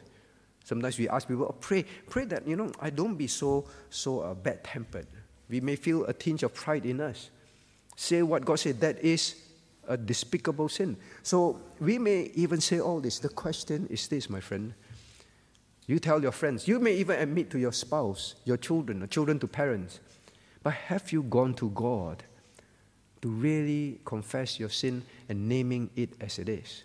[0.63, 4.21] Sometimes we ask people, oh, pray, pray that, you know, I don't be so, so
[4.21, 5.07] uh, bad tempered.
[5.49, 7.29] We may feel a tinge of pride in us
[7.97, 9.35] say what God said, that is
[9.87, 10.95] a despicable sin.
[11.23, 13.19] So we may even say all this.
[13.19, 14.73] The question is this, my friend.
[15.87, 19.39] You tell your friends, you may even admit to your spouse, your children, or children
[19.39, 19.99] to parents,
[20.61, 22.23] but have you gone to God
[23.21, 26.83] to really confess your sin and naming it as it is?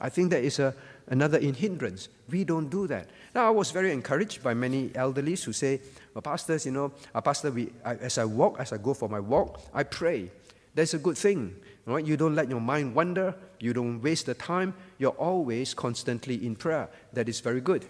[0.00, 0.74] I think that is a,
[1.06, 2.08] another hindrance.
[2.28, 3.08] We don't do that.
[3.34, 5.80] Now, I was very encouraged by many elderlies who say,
[6.12, 9.08] well, pastors, you know, uh, pastor, we, I, as I walk, as I go for
[9.08, 10.30] my walk, I pray.
[10.74, 11.56] That's a good thing.
[11.86, 12.04] Right?
[12.04, 13.34] You don't let your mind wander.
[13.58, 14.74] You don't waste the time.
[14.98, 16.88] You're always constantly in prayer.
[17.12, 17.86] That is very good.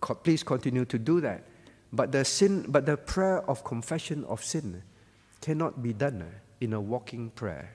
[0.00, 1.44] Co- please continue to do that.
[1.92, 4.82] But the sin, but the prayer of confession of sin
[5.40, 6.24] cannot be done
[6.60, 7.70] in a walking prayer.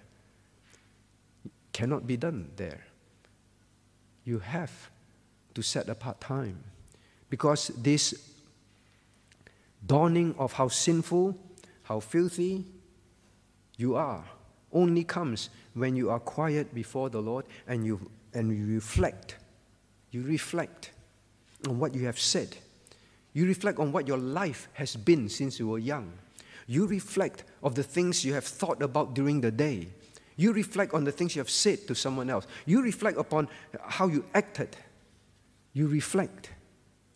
[1.71, 2.85] Cannot be done there.
[4.25, 4.89] You have
[5.53, 6.63] to set apart time.
[7.29, 8.29] Because this
[9.85, 11.37] dawning of how sinful,
[11.83, 12.65] how filthy
[13.77, 14.25] you are
[14.73, 19.35] only comes when you are quiet before the Lord and you, and you reflect.
[20.11, 20.91] You reflect
[21.67, 22.55] on what you have said.
[23.33, 26.11] You reflect on what your life has been since you were young.
[26.67, 29.87] You reflect of the things you have thought about during the day.
[30.35, 32.47] You reflect on the things you have said to someone else.
[32.65, 33.49] You reflect upon
[33.81, 34.77] how you acted.
[35.73, 36.51] You reflect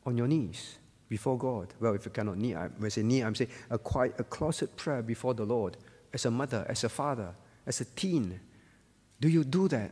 [0.06, 1.74] on your knees before God.
[1.80, 5.02] Well, if you cannot knee, I, say knee, I'm saying a quiet, a closet prayer
[5.02, 5.78] before the Lord
[6.14, 7.34] as a mother, as a father,
[7.66, 8.40] as a teen?
[9.20, 9.92] Do you do that?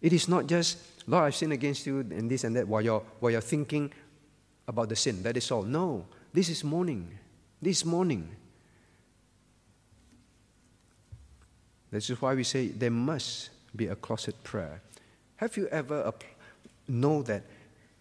[0.00, 3.02] It is not just, Lord, I've sinned against you and this and that while you're,
[3.20, 3.92] while you're thinking
[4.66, 5.22] about the sin.
[5.22, 5.62] That is all.
[5.62, 7.10] No, this is mourning.
[7.60, 8.28] This mourning.
[11.90, 14.80] This is why we say there must be a closet prayer.
[15.36, 16.12] Have you ever
[16.86, 17.42] know that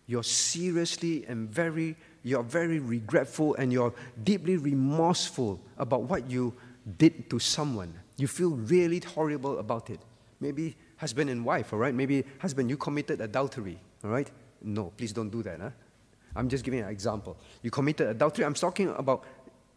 [0.06, 6.54] you're seriously and very you're very regretful and you're deeply remorseful about what you
[6.98, 10.00] did to someone you feel really horrible about it.
[10.40, 11.94] Maybe husband and wife, all right?
[11.94, 14.30] Maybe husband, you committed adultery, all right?
[14.62, 15.60] No, please don't do that.
[15.60, 15.70] Huh?
[16.36, 17.38] I'm just giving an example.
[17.62, 18.46] You committed adultery.
[18.46, 19.24] I'm talking about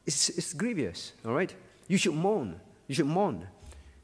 [0.07, 1.55] it's, it's grievous, all right?
[1.89, 2.61] You should mourn.
[2.87, 3.47] You should mourn.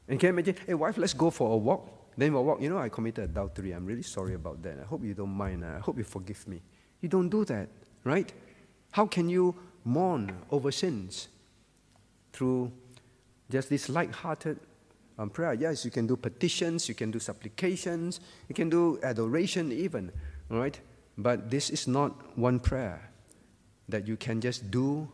[0.07, 1.89] And can you imagine, hey, wife, let's go for a walk.
[2.17, 2.61] Then we'll walk.
[2.61, 3.71] You know, I committed adultery.
[3.73, 4.79] I'm really sorry about that.
[4.79, 5.63] I hope you don't mind.
[5.63, 6.61] I hope you forgive me.
[7.01, 7.69] You don't do that,
[8.03, 8.31] right?
[8.91, 11.27] How can you mourn over sins?
[12.33, 12.71] Through
[13.49, 14.59] just this light-hearted
[15.17, 15.53] um, prayer.
[15.53, 20.11] Yes, you can do petitions, you can do supplications, you can do adoration even,
[20.49, 20.79] right?
[21.17, 23.09] But this is not one prayer
[23.89, 25.07] that you can just do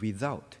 [0.00, 0.56] without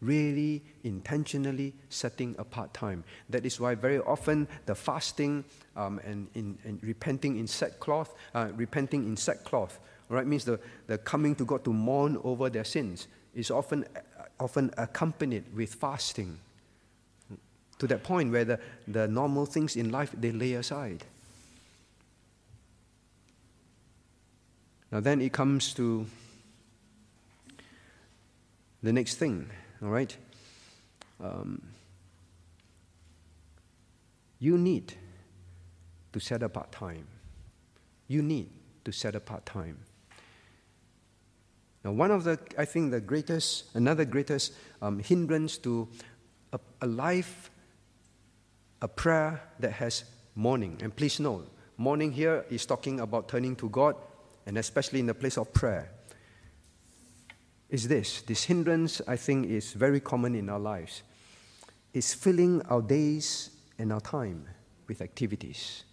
[0.00, 3.04] really intentionally setting apart time.
[3.30, 5.44] That is why very often the fasting
[5.76, 10.98] um, and, in, and repenting in sackcloth, uh, repenting in sackcloth, right, means the, the
[10.98, 13.86] coming to God to mourn over their sins is often
[14.42, 16.38] often accompanied with fasting
[17.78, 21.04] to that point where the, the normal things in life they lay aside.
[24.90, 26.06] Now, then it comes to
[28.82, 29.48] the next thing,
[29.82, 30.14] all right?
[31.22, 31.62] Um,
[34.38, 34.92] you need
[36.12, 37.06] to set apart time.
[38.08, 38.50] You need
[38.84, 39.78] to set apart time.
[41.84, 45.88] Now, one of the, I think, the greatest, another greatest um, hindrance to
[46.52, 47.50] a, a life,
[48.80, 50.78] a prayer that has mourning.
[50.82, 53.96] And please note, mourning here is talking about turning to God,
[54.46, 55.90] and especially in the place of prayer.
[57.68, 61.02] Is this, this hindrance, I think, is very common in our lives,
[61.92, 64.46] is filling our days and our time
[64.86, 65.84] with activities.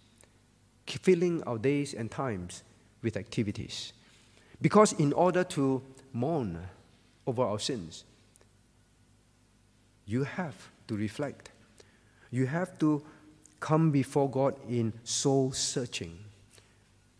[0.86, 2.62] Filling our days and times
[3.02, 3.92] with activities.
[4.60, 6.58] Because in order to mourn
[7.26, 8.04] over our sins,
[10.06, 11.50] you have to reflect.
[12.30, 13.02] You have to
[13.60, 16.18] come before God in soul searching.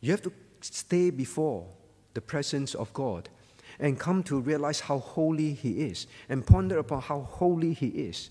[0.00, 1.66] You have to stay before
[2.14, 3.28] the presence of God
[3.78, 8.30] and come to realize how holy He is and ponder upon how holy He is.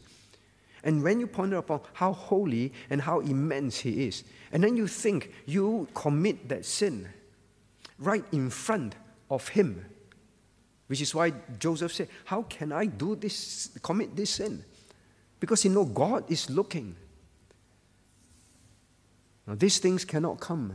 [0.84, 4.88] And when you ponder upon how holy and how immense He is, and then you
[4.88, 7.08] think you commit that sin,
[8.00, 8.96] right in front
[9.30, 9.86] of him.
[10.88, 14.64] Which is why Joseph said, How can I do this, commit this sin?
[15.40, 16.96] because you know God is looking.
[19.48, 20.74] Now, these things cannot come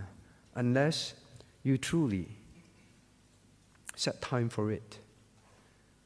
[0.55, 1.15] unless
[1.63, 2.29] you truly
[3.95, 4.99] set time for it.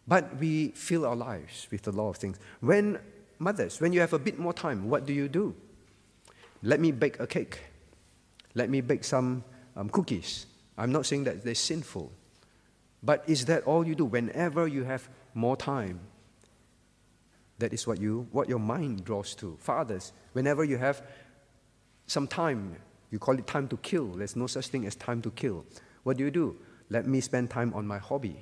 [0.07, 2.39] But we fill our lives with a lot of things.
[2.61, 2.99] When
[3.39, 5.55] mothers, when you have a bit more time, what do you do?
[6.63, 7.61] Let me bake a cake.
[8.55, 9.45] Let me bake some
[9.77, 10.47] um, cookies.
[10.79, 12.11] I'm not saying that they're sinful.
[13.03, 14.05] But is that all you do?
[14.05, 16.01] Whenever you have more time,
[17.59, 19.57] that is what you what your mind draws to.
[19.61, 21.03] Fathers, whenever you have
[22.07, 22.77] some time,
[23.11, 24.07] you call it time to kill.
[24.07, 25.67] There's no such thing as time to kill.
[26.05, 26.57] What do you do?
[26.91, 28.37] Let me spend time on my hobby.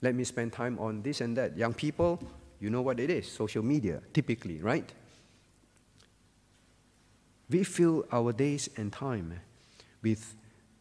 [0.00, 1.56] Let me spend time on this and that.
[1.56, 2.22] Young people,
[2.60, 4.90] you know what it is social media, typically, right?
[7.50, 9.40] We fill our days and time
[10.02, 10.34] with,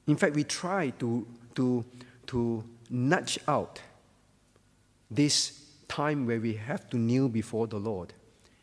[0.10, 1.86] in fact, we try to, to,
[2.28, 3.80] to nudge out
[5.12, 8.14] this time where we have to kneel before the Lord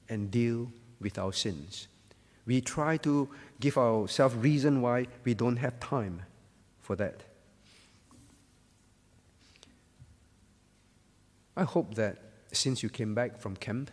[0.08, 1.88] and deal with our sins.
[2.46, 3.28] We try to
[3.60, 6.22] give ourselves reason why we don't have time
[6.80, 7.22] for that.
[11.56, 12.18] I hope that
[12.52, 13.90] since you came back from camp,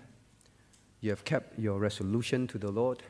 [1.01, 3.03] you have kept your resolution to the Lord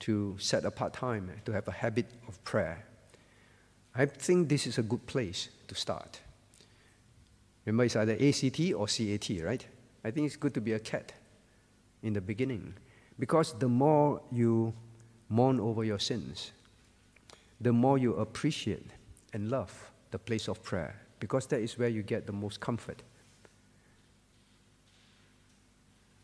[0.00, 2.84] to set apart time to have a habit of prayer.
[3.94, 6.20] I think this is a good place to start.
[7.64, 9.66] Remember, it's either ACT or CAT, right?
[10.04, 11.12] I think it's good to be a cat
[12.02, 12.74] in the beginning
[13.18, 14.74] because the more you
[15.28, 16.52] mourn over your sins,
[17.60, 18.90] the more you appreciate
[19.32, 23.02] and love the place of prayer because that is where you get the most comfort.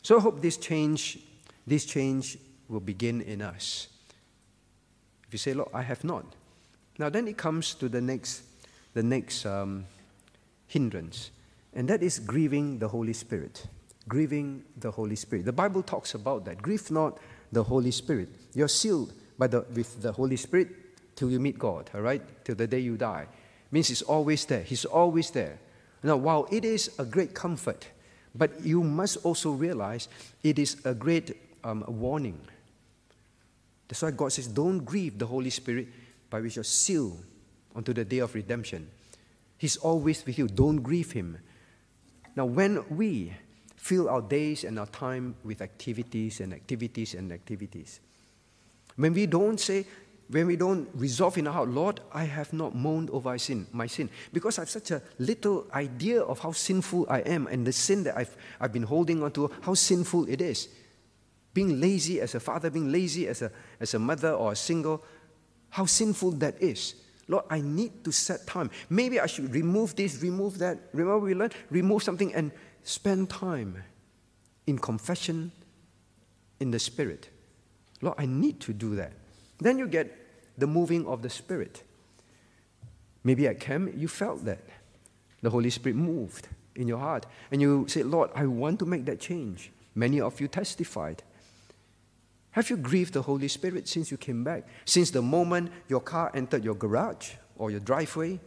[0.03, 1.19] So I hope this change,
[1.67, 2.37] this change
[2.69, 3.89] will begin in us.
[5.27, 6.35] If you say, Lord, I have not.
[7.01, 8.43] Now then it comes to the next,
[8.93, 9.87] the next um,
[10.67, 11.31] hindrance,
[11.73, 13.67] and that is grieving the Holy Spirit.
[14.07, 15.47] Grieving the Holy Spirit.
[15.47, 16.61] The Bible talks about that.
[16.61, 17.17] Grieve not
[17.53, 18.29] the Holy Spirit.
[18.53, 20.69] You're sealed by the, with the Holy Spirit
[21.17, 22.21] till you meet God, all right?
[22.45, 23.29] Till the day you die.
[23.71, 24.63] Means He's always there.
[24.63, 25.59] He's always there.
[26.03, 27.87] Now, while it is a great comfort,
[28.35, 30.09] but you must also realize
[30.43, 31.35] it is a great
[31.65, 32.39] um, warning.
[33.89, 35.89] That's why God says, Don't grieve the Holy Spirit
[36.31, 37.23] by which you're sealed
[37.75, 38.89] unto the day of redemption.
[39.59, 40.49] He's always with you.
[40.49, 41.39] Don't grieve Him.
[42.35, 43.33] Now, when we
[43.77, 48.01] fill our days and our time with activities and activities and activities,
[48.97, 49.85] when we don't say,
[50.29, 53.67] when we don't resolve in our heart, Lord, I have not moaned over my sin,
[53.73, 57.67] my sin, because I have such a little idea of how sinful I am and
[57.67, 60.69] the sin that I've, I've been holding on to, how sinful it is.
[61.53, 65.03] Being lazy as a father, being lazy as a, as a mother or a single,
[65.71, 66.95] how sinful that is.
[67.29, 68.71] Lord, I need to set time.
[68.89, 70.79] Maybe I should remove this, remove that.
[70.93, 71.55] Remember, we learned?
[71.71, 72.51] Remove something and
[72.83, 73.83] spend time
[74.67, 75.53] in confession
[76.59, 77.29] in the Spirit.
[78.03, 79.13] Lord, I need to do that.
[79.59, 80.17] Then you get
[80.59, 81.83] the moving of the Spirit.
[83.23, 84.61] Maybe at camp you felt that.
[85.43, 87.27] The Holy Spirit moved in your heart.
[87.51, 89.71] And you said, Lord, I want to make that change.
[89.95, 91.23] Many of you testified.
[92.53, 94.67] Have you grieved the Holy Spirit since you came back?
[94.85, 98.41] Since the moment your car entered your garage or your driveway?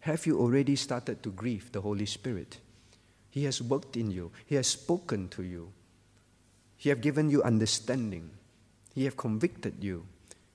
[0.00, 2.58] Have you already started to grieve the Holy Spirit?
[3.30, 5.72] He has worked in you, He has spoken to you,
[6.76, 8.30] He has given you understanding,
[8.94, 10.06] He has convicted you.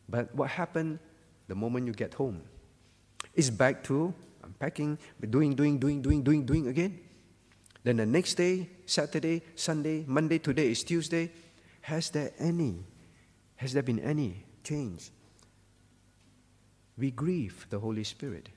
[0.07, 0.99] But what happened
[1.47, 2.41] the moment you get home?
[3.33, 4.97] It's back to unpacking,
[5.29, 6.99] doing, doing, doing, doing, doing, doing again.
[7.83, 11.31] Then the next day, Saturday, Sunday, Monday, today is Tuesday.
[11.81, 12.83] Has there any,
[13.55, 15.09] has there been any change?
[16.97, 18.49] We grieve the Holy Spirit.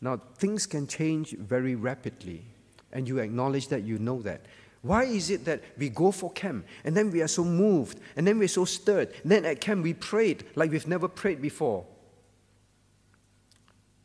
[0.00, 2.44] Now, things can change very rapidly,
[2.92, 4.46] and you acknowledge that, you know that.
[4.84, 8.26] Why is it that we go for camp and then we are so moved and
[8.26, 9.14] then we're so stirred?
[9.22, 11.86] And then at camp we prayed like we've never prayed before.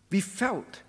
[0.09, 0.81] We felt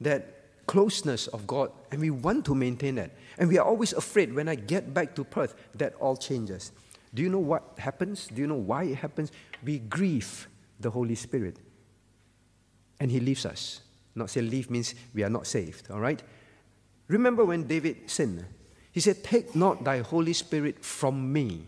[0.00, 3.10] that closeness of God and we want to maintain that.
[3.38, 6.72] And we are always afraid when I get back to Perth that all changes.
[7.14, 8.28] Do you know what happens?
[8.28, 9.32] Do you know why it happens?
[9.64, 10.48] We grieve
[10.80, 11.58] the Holy Spirit
[13.00, 13.80] and He leaves us.
[14.14, 16.22] Not say leave means we are not saved, all right?
[17.08, 18.44] Remember when David sinned?
[18.92, 21.66] He said, Take not thy Holy Spirit from me.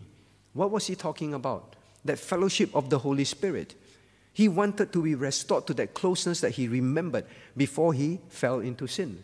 [0.53, 1.75] What was he talking about?
[2.03, 3.75] That fellowship of the Holy Spirit.
[4.33, 8.87] He wanted to be restored to that closeness that he remembered before he fell into
[8.87, 9.23] sin.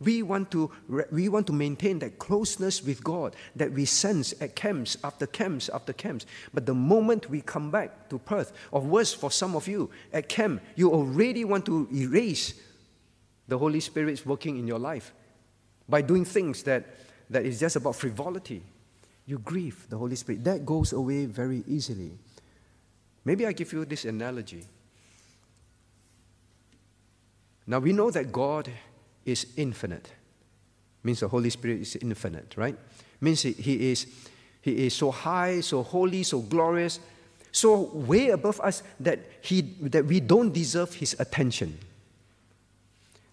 [0.00, 0.70] We want to,
[1.12, 5.68] we want to maintain that closeness with God that we sense at camps after camps
[5.68, 6.24] after camps.
[6.54, 10.28] But the moment we come back to Perth, or worse for some of you, at
[10.28, 12.54] camp, you already want to erase
[13.46, 15.12] the Holy Spirit's working in your life
[15.88, 16.86] by doing things that
[17.30, 18.62] that is just about frivolity,
[19.24, 20.44] you grieve the Holy Spirit.
[20.44, 22.18] That goes away very easily.
[23.24, 24.66] Maybe I give you this analogy.
[27.66, 28.68] Now we know that God
[29.24, 30.10] is infinite.
[31.02, 32.76] Means the Holy Spirit is infinite, right?
[33.20, 34.06] Means he, is
[34.60, 37.00] he is so high, so holy, so glorious,
[37.52, 41.78] so way above us that he that we don't deserve his attention.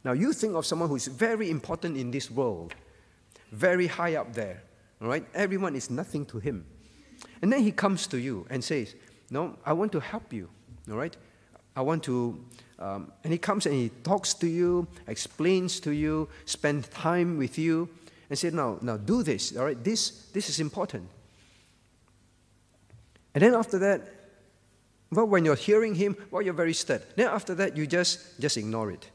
[0.03, 2.73] Now you think of someone who is very important in this world,
[3.51, 4.63] very high up there.
[5.01, 5.25] All right?
[5.33, 6.65] Everyone is nothing to him.
[7.41, 8.95] And then he comes to you and says,
[9.29, 10.49] No, I want to help you.
[10.89, 11.15] All right?
[11.75, 12.43] I want to,
[12.79, 17.57] um, and he comes and he talks to you, explains to you, spends time with
[17.57, 17.89] you,
[18.29, 19.55] and said, Now, now do this.
[19.57, 19.83] All right?
[19.83, 21.09] This, this is important.
[23.33, 24.01] And then after that,
[25.11, 27.03] well, when you're hearing him, well, you're very stirred.
[27.15, 29.09] Then after that, you just, just ignore it.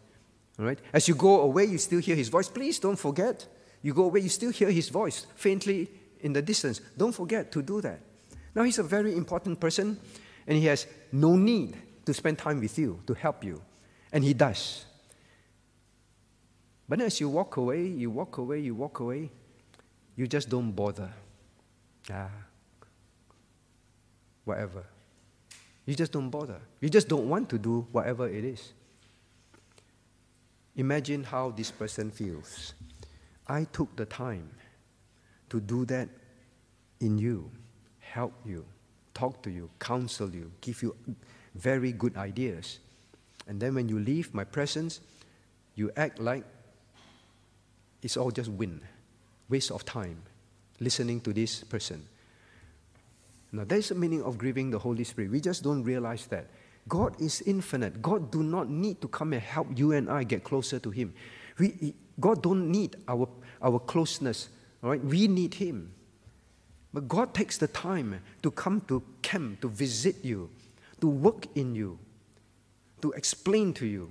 [0.59, 0.79] All right?
[0.93, 2.49] As you go away, you still hear his voice.
[2.49, 3.47] Please don't forget
[3.83, 5.91] you go away, you still hear his voice faintly
[6.21, 6.81] in the distance.
[6.97, 7.99] Don't forget to do that.
[8.55, 9.99] Now, he's a very important person,
[10.47, 13.61] and he has no need to spend time with you, to help you.
[14.13, 14.85] And he does.
[16.89, 19.31] But as you walk away, you walk away, you walk away,
[20.17, 21.11] you just don't bother.
[22.11, 22.29] Ah,
[24.45, 24.85] whatever.
[25.87, 26.61] You just don't bother.
[26.81, 28.73] You just don't want to do whatever it is.
[30.77, 32.75] Imagine how this person feels.
[33.47, 34.51] I took the time
[35.51, 36.09] to do that
[37.01, 37.51] in you,
[37.99, 38.65] help you,
[39.13, 40.97] talk to you, counsel you, give you
[41.55, 42.79] very good ideas.
[43.47, 45.01] And then when you leave my presence,
[45.75, 46.45] you act like
[48.03, 48.81] it's all just wind,
[49.49, 50.23] waste of time
[50.81, 52.05] listening to this person.
[53.53, 55.31] Now, that's the meaning of grieving the Holy Spirit.
[55.31, 56.47] We just don't realize that.
[56.89, 58.03] God is infinite.
[58.03, 61.13] God do not need to come and help you and I get closer to Him.
[61.59, 63.29] We, God don't need our,
[63.63, 64.49] our closeness.
[64.83, 65.05] All right?
[65.05, 65.93] We need Him.
[66.93, 70.51] But God takes the time to come to camp, to visit you,
[71.03, 71.99] to work in you,
[73.03, 74.09] to explain to you,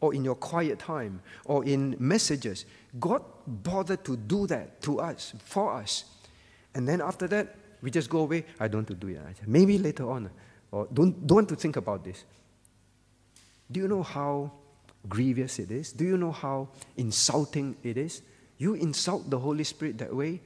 [0.00, 2.66] or in your quiet time, or in messages.
[2.98, 6.04] God bothered to do that to us, for us.
[6.74, 8.44] And then after that, we just go away.
[8.58, 9.20] I don't want to do it.
[9.46, 10.30] Maybe later on,
[10.72, 12.24] or don't, don't want to think about this.
[13.70, 14.50] Do you know how
[15.08, 15.92] grievous it is?
[15.92, 18.22] Do you know how insulting it is?
[18.58, 20.40] You insult the Holy Spirit that way.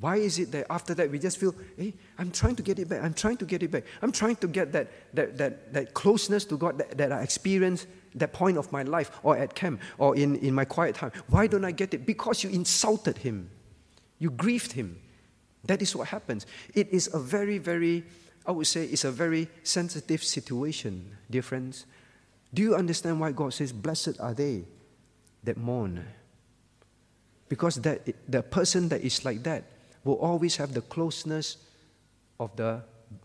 [0.00, 2.88] Why is it that after that we just feel, hey, I'm trying to get it
[2.88, 5.94] back, I'm trying to get it back, I'm trying to get that, that, that, that
[5.94, 7.86] closeness to God that, that I experienced
[8.16, 11.12] that point of my life or at camp or in, in my quiet time.
[11.28, 12.06] Why don't I get it?
[12.06, 13.50] Because you insulted him,
[14.18, 15.00] you grieved him.
[15.64, 16.44] That is what happens.
[16.74, 18.04] It is a very, very,
[18.44, 21.86] I would say, it's a very sensitive situation, dear friends.
[22.52, 24.64] Do you understand why God says, Blessed are they
[25.44, 26.04] that mourn?
[27.48, 29.64] Because that, the person that is like that
[30.04, 31.56] will always have the closeness
[32.38, 32.82] of the,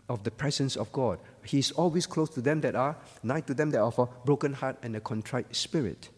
[0.08, 1.18] of the presence of God.
[1.44, 4.52] He's always close to them that are, nigh to them that are of a broken
[4.52, 6.08] heart and a contrite spirit.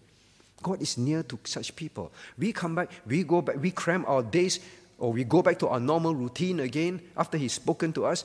[0.62, 2.12] God is near to such people.
[2.38, 4.60] We come back, we go back, we cram our days,
[4.98, 8.24] or we go back to our normal routine again after He's spoken to us.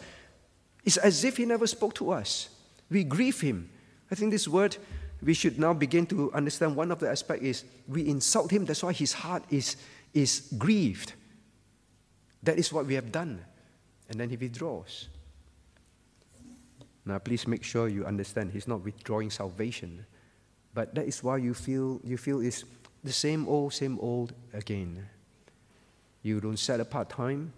[0.86, 2.50] It's as if He never spoke to us.
[2.90, 3.70] We grieve Him.
[4.12, 4.78] I think this word,
[5.22, 8.84] we should now begin to understand one of the aspects is we insult him, that's
[8.84, 9.76] why his heart is,
[10.14, 11.14] is grieved.
[12.44, 13.44] That is what we have done.
[14.10, 15.10] And then he withdraws.
[17.06, 20.06] Now, please make sure you understand he's not withdrawing salvation.
[20.74, 22.64] But that is why you feel, you feel it's
[23.04, 25.08] the same old, same old again.
[26.22, 27.54] You don't set apart time.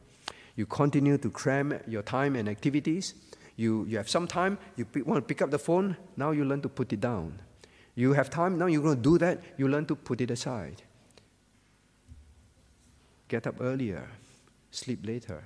[0.55, 3.13] You continue to cram your time and activities
[3.59, 6.45] you, you have some time, you pick, want to pick up the phone, now you
[6.45, 7.41] learn to put it down.
[7.93, 10.81] You have time, now you're going to do that, you learn to put it aside.
[13.27, 14.07] Get up earlier,
[14.71, 15.43] sleep later.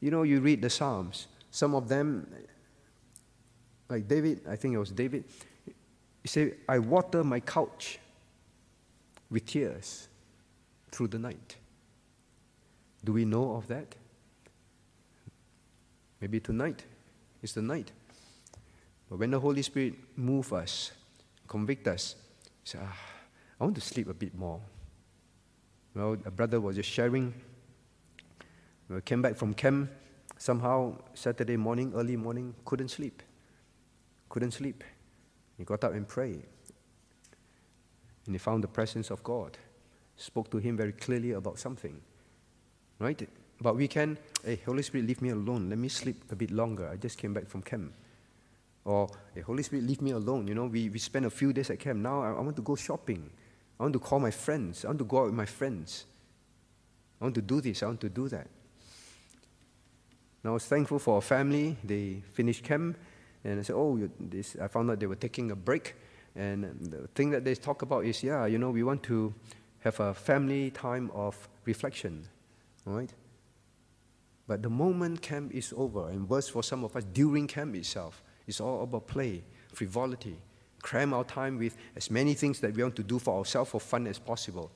[0.00, 2.26] You know, you read the Psalms, some of them,
[3.88, 5.24] like David, I think it was David,
[6.22, 7.98] he said, I water my couch
[9.30, 10.08] with tears
[10.90, 11.56] through the night.
[13.04, 13.94] Do we know of that?
[16.20, 16.84] Maybe tonight
[17.42, 17.92] is the night.
[19.08, 20.90] But when the Holy Spirit move us,
[21.46, 22.16] convict us,
[22.64, 22.98] say, ah,
[23.60, 24.60] I want to sleep a bit more.
[25.94, 27.32] Well, a brother was just sharing.
[28.88, 29.90] We came back from camp,
[30.38, 33.22] somehow Saturday morning, early morning, couldn't sleep.
[34.28, 34.84] Couldn't sleep.
[35.58, 36.42] He got up and prayed.
[38.26, 39.56] And he found the presence of God.
[40.16, 42.00] Spoke to him very clearly about something.
[42.98, 43.28] Right?
[43.60, 45.68] But we can, hey, Holy Spirit, leave me alone.
[45.68, 46.88] Let me sleep a bit longer.
[46.88, 47.92] I just came back from camp.
[48.84, 50.46] Or, hey, Holy Spirit, leave me alone.
[50.46, 52.00] You know, we, we spent a few days at camp.
[52.00, 53.30] Now I, I want to go shopping.
[53.78, 54.84] I want to call my friends.
[54.84, 56.04] I want to go out with my friends.
[57.20, 58.46] I want to do this, I want to do that.
[60.46, 61.76] And I was thankful for a family.
[61.82, 62.96] They finished camp,
[63.42, 65.96] and I said, Oh, this, I found out they were taking a break.
[66.36, 69.34] And the thing that they talk about is, yeah, you know, we want to
[69.80, 72.28] have a family time of reflection,
[72.84, 73.12] right?
[74.46, 78.22] But the moment camp is over, and worse for some of us, during camp itself,
[78.46, 79.42] it's all about play,
[79.72, 80.38] frivolity,
[80.80, 83.80] cram our time with as many things that we want to do for ourselves for
[83.80, 84.70] fun as possible.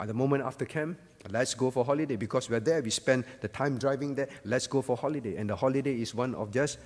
[0.00, 0.98] At the moment after camp,
[1.30, 2.82] let's go for holiday because we're there.
[2.82, 4.28] We spend the time driving there.
[4.44, 5.36] Let's go for holiday.
[5.36, 6.78] And the holiday is one of just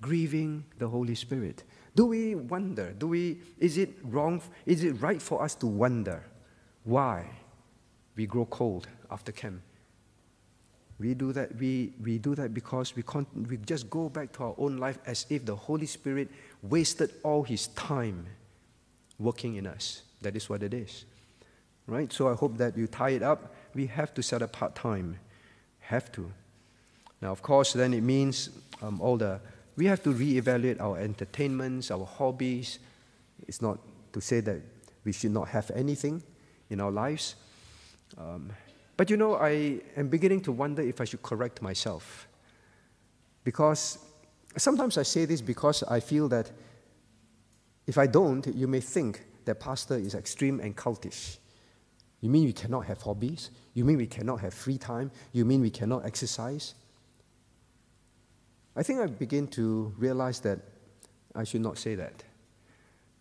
[0.00, 1.64] grieving the Holy Spirit.
[1.94, 2.92] Do we wonder?
[2.92, 4.40] Do we, is it wrong?
[4.66, 6.24] Is it right for us to wonder
[6.84, 7.26] why
[8.16, 9.62] we grow cold after camp?
[10.98, 14.44] We do that, we, we do that because we, can't, we just go back to
[14.44, 16.28] our own life as if the Holy Spirit
[16.62, 18.26] wasted all his time
[19.18, 20.02] working in us.
[20.22, 21.04] That is what it is.
[21.88, 22.12] Right?
[22.12, 23.54] So I hope that you tie it up.
[23.74, 25.18] We have to set apart time.
[25.80, 26.30] Have to.
[27.20, 28.50] Now, of course, then it means
[28.82, 29.40] um, all the,
[29.76, 32.78] we have to reevaluate our entertainments, our hobbies.
[33.48, 33.78] It's not
[34.12, 34.60] to say that
[35.04, 36.22] we should not have anything
[36.70, 37.34] in our lives.
[38.16, 38.52] Um,
[38.96, 42.28] but you know, I am beginning to wonder if I should correct myself.
[43.44, 43.98] Because
[44.56, 46.50] sometimes I say this because I feel that
[47.86, 51.38] if I don't, you may think that pastor is extreme and cultish.
[52.20, 53.50] You mean we cannot have hobbies?
[53.74, 55.10] You mean we cannot have free time?
[55.32, 56.74] You mean we cannot exercise?
[58.74, 60.58] I think I begin to realize that
[61.34, 62.22] I should not say that.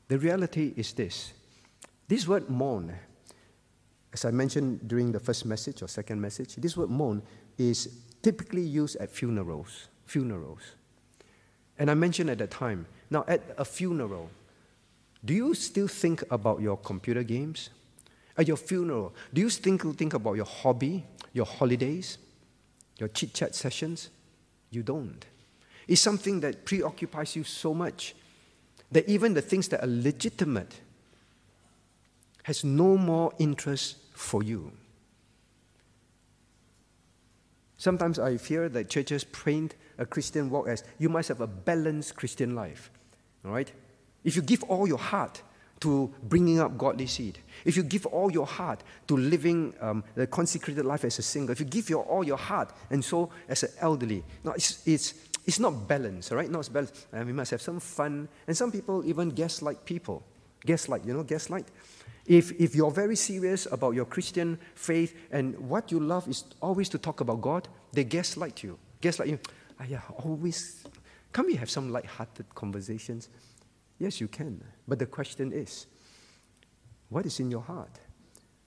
[0.07, 1.33] The reality is this
[2.07, 2.95] this word mourn
[4.13, 7.21] as I mentioned during the first message or second message, this word mourn
[7.57, 9.89] is typically used at funerals.
[10.05, 10.61] Funerals.
[11.77, 14.31] And I mentioned at that time, now at a funeral,
[15.23, 17.69] do you still think about your computer games?
[18.37, 22.17] At your funeral, do you still think about your hobby, your holidays,
[22.99, 24.09] your chit chat sessions?
[24.69, 25.25] You don't.
[25.87, 28.13] It's something that preoccupies you so much
[28.91, 30.81] that even the things that are legitimate
[32.43, 34.71] has no more interest for you.
[37.77, 42.15] Sometimes I fear that churches paint a Christian walk as you must have a balanced
[42.15, 42.91] Christian life.
[43.45, 43.71] All right?
[44.23, 45.41] If you give all your heart
[45.79, 50.27] to bringing up godly seed, if you give all your heart to living um, the
[50.27, 53.63] consecrated life as a single, if you give your, all your heart and so as
[53.63, 55.13] an elderly, no, it's, it's,
[55.45, 56.49] it's not balanced, right?
[56.49, 57.07] Not balanced.
[57.13, 58.27] And we must have some fun.
[58.47, 60.23] And some people even gaslight people.
[60.65, 61.65] Gaslight, you know, gaslight.
[62.25, 66.89] If, if you're very serious about your Christian faith and what you love is always
[66.89, 68.77] to talk about God, they gaslight you.
[68.99, 69.39] Gaslight you.
[69.79, 70.83] Ah, yeah, always.
[71.31, 73.29] Can we have some light-hearted conversations?
[73.99, 74.63] Yes, you can.
[74.87, 75.87] But the question is,
[77.09, 77.99] what is in your heart?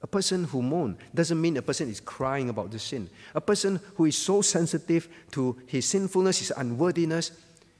[0.03, 3.11] A person who mourns doesn't mean a person is crying about the sin.
[3.35, 7.33] A person who is so sensitive to his sinfulness, his unworthiness,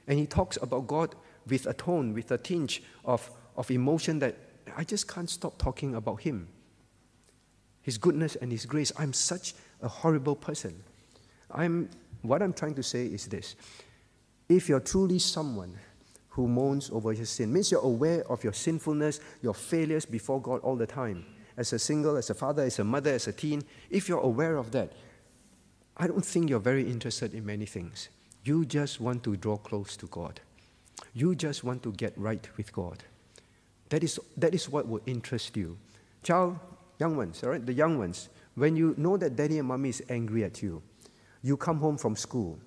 [0.07, 1.15] and he talks about God
[1.47, 4.35] with a tone, with a tinge of, of emotion that
[4.75, 6.47] I just can't stop talking about Him.
[7.81, 8.91] His goodness and His grace.
[8.97, 10.83] I'm such a horrible person.
[11.51, 11.89] I'm,
[12.21, 13.55] what I'm trying to say is this
[14.47, 15.77] if you're truly someone
[16.31, 20.61] who moans over your sin, means you're aware of your sinfulness, your failures before God
[20.61, 21.25] all the time.
[21.57, 24.55] As a single, as a father, as a mother, as a teen, if you're aware
[24.55, 24.93] of that,
[25.97, 28.09] I don't think you're very interested in many things.
[28.43, 30.39] You just want to draw close to God.
[31.13, 33.03] You just want to get right with God.
[33.89, 35.77] That is, that is what will interest you.
[36.23, 36.57] Child,
[36.97, 40.01] young ones, all right, the young ones, when you know that daddy and mommy is
[40.09, 40.81] angry at you,
[41.43, 42.57] you come home from school.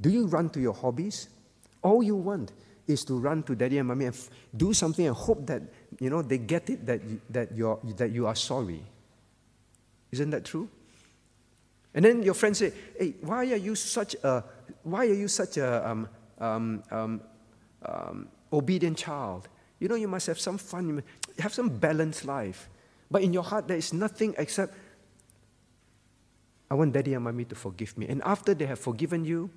[0.00, 1.28] Do you run to your hobbies?
[1.82, 2.52] All you want
[2.86, 5.62] is to run to daddy and mommy and do something and hope that
[6.00, 8.82] you know they get it that you, that you're that you are sorry.
[10.10, 10.68] Isn't that true?
[11.94, 14.44] And then your friends say, "Hey, why are you such a
[14.82, 16.08] why are you such a um,
[16.38, 17.20] um, um,
[17.84, 19.48] um obedient child?
[19.78, 21.02] You know, you must have some fun,
[21.38, 22.68] have some balanced life.
[23.10, 24.74] But in your heart, there is nothing except,
[26.70, 28.06] I want daddy and mommy to forgive me.
[28.06, 29.50] And after they have forgiven you,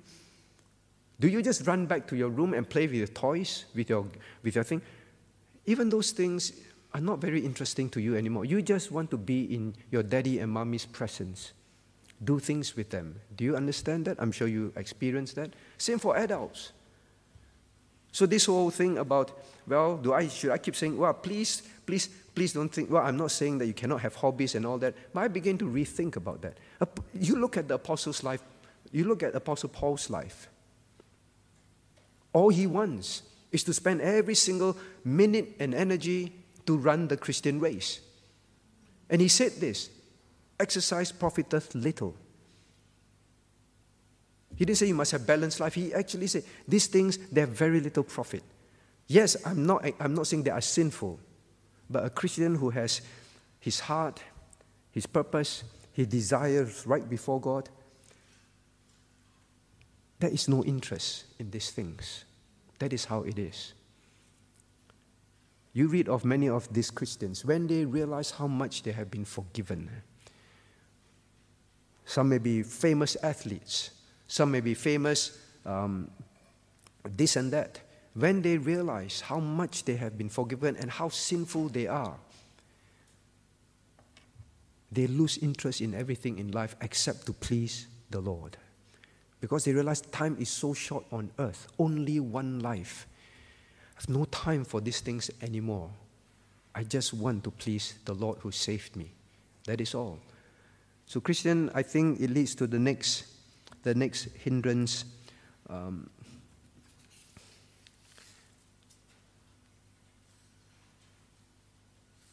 [1.18, 4.06] do you just run back to your room and play with your toys, with your,
[4.42, 4.82] with your thing?
[5.64, 6.52] Even those things
[6.94, 8.44] are not very interesting to you anymore.
[8.44, 11.52] You just want to be in your daddy and mommy's presence.
[12.24, 13.20] Do things with them.
[13.36, 14.16] Do you understand that?
[14.18, 15.52] I'm sure you experience that.
[15.78, 16.72] Same for adults.
[18.12, 22.08] So this whole thing about, well, do I should I keep saying, well, please, please,
[22.34, 24.94] please don't think, well, I'm not saying that you cannot have hobbies and all that.
[25.12, 26.56] But I begin to rethink about that.
[27.12, 28.40] You look at the apostle's life,
[28.92, 30.48] you look at Apostle Paul's life.
[32.36, 36.34] All he wants is to spend every single minute and energy
[36.66, 38.00] to run the Christian race.
[39.08, 39.88] And he said this
[40.60, 42.14] Exercise profiteth little.
[44.54, 45.72] He didn't say you must have balanced life.
[45.72, 48.42] He actually said these things, they have very little profit.
[49.06, 51.18] Yes, I'm not, I'm not saying they are sinful,
[51.88, 53.00] but a Christian who has
[53.60, 54.22] his heart,
[54.90, 57.70] his purpose, his desires right before God,
[60.18, 62.25] there is no interest in these things.
[62.78, 63.72] That is how it is.
[65.72, 69.24] You read of many of these Christians when they realize how much they have been
[69.24, 69.90] forgiven.
[72.06, 73.90] Some may be famous athletes,
[74.26, 76.10] some may be famous um,
[77.04, 77.80] this and that.
[78.14, 82.16] When they realize how much they have been forgiven and how sinful they are,
[84.90, 88.56] they lose interest in everything in life except to please the Lord.
[89.40, 93.06] Because they realize time is so short on earth, only one life.
[93.96, 95.90] I have no time for these things anymore.
[96.74, 99.10] I just want to please the Lord who saved me.
[99.64, 100.18] That is all.
[101.06, 103.24] So, Christian, I think it leads to the next,
[103.82, 105.04] the next hindrance.
[105.68, 106.10] Um,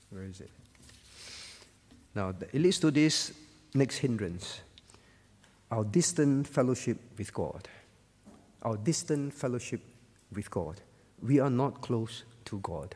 [0.10, 0.51] where is it?
[2.16, 3.34] Now, it leads to this
[3.74, 4.62] next hindrance
[5.74, 7.67] our distant fellowship with God.
[8.61, 9.82] Our distant fellowship
[10.32, 10.80] with God.
[11.21, 12.95] We are not close to God.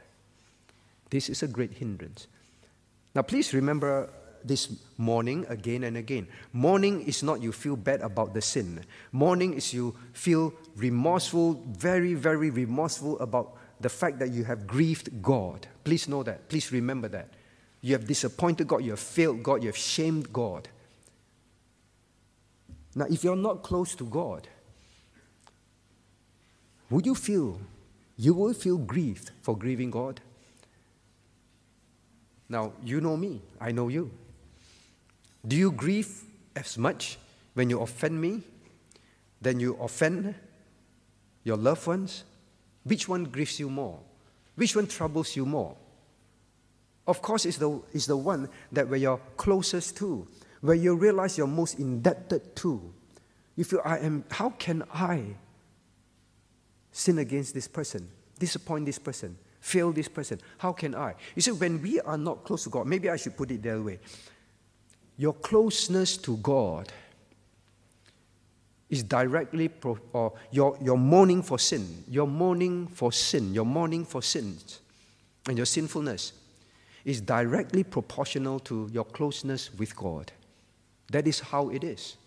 [1.10, 2.28] This is a great hindrance.
[3.16, 4.10] Now, please remember
[4.44, 6.28] this mourning again and again.
[6.54, 8.86] Mourning is not you feel bad about the sin.
[9.12, 15.24] Mourning is you feel remorseful, very, very remorseful about the fact that you have grieved
[15.24, 15.66] God.
[15.84, 16.48] Please know that.
[16.48, 17.30] Please remember that.
[17.82, 20.68] You have disappointed God, you have failed God, you have shamed God.
[22.98, 24.48] Now, if you're not close to God,
[26.90, 27.62] would you feel,
[28.18, 30.20] you will feel grieved for grieving God?
[32.50, 34.10] Now, you know me, I know you.
[35.48, 36.24] Do you grieve
[36.56, 37.20] as much
[37.54, 38.42] when you offend me
[39.44, 40.34] than you offend
[41.44, 42.24] your loved ones?
[42.84, 44.00] Which one grieves you more?
[44.56, 45.76] Which one troubles you more?
[47.06, 50.28] Of course, it's the, it's the one that you're closest to,
[50.62, 52.94] where you realize you're most indebted to.
[53.56, 55.24] You feel, I am, how can I
[56.92, 58.08] sin against this person,
[58.40, 60.40] disappoint this person, fail this person?
[60.58, 61.16] How can I?
[61.36, 63.82] You see, when we are not close to God, maybe I should put it that
[63.82, 64.00] way.
[65.18, 66.92] Your closeness to God
[68.90, 74.06] is directly, pro, or your, your mourning for sin, your mourning for sin, your mourning
[74.06, 74.80] for sins,
[75.48, 76.34] and your sinfulness
[77.04, 80.32] is directly proportional to your closeness with God.
[81.12, 82.18] That is how it is.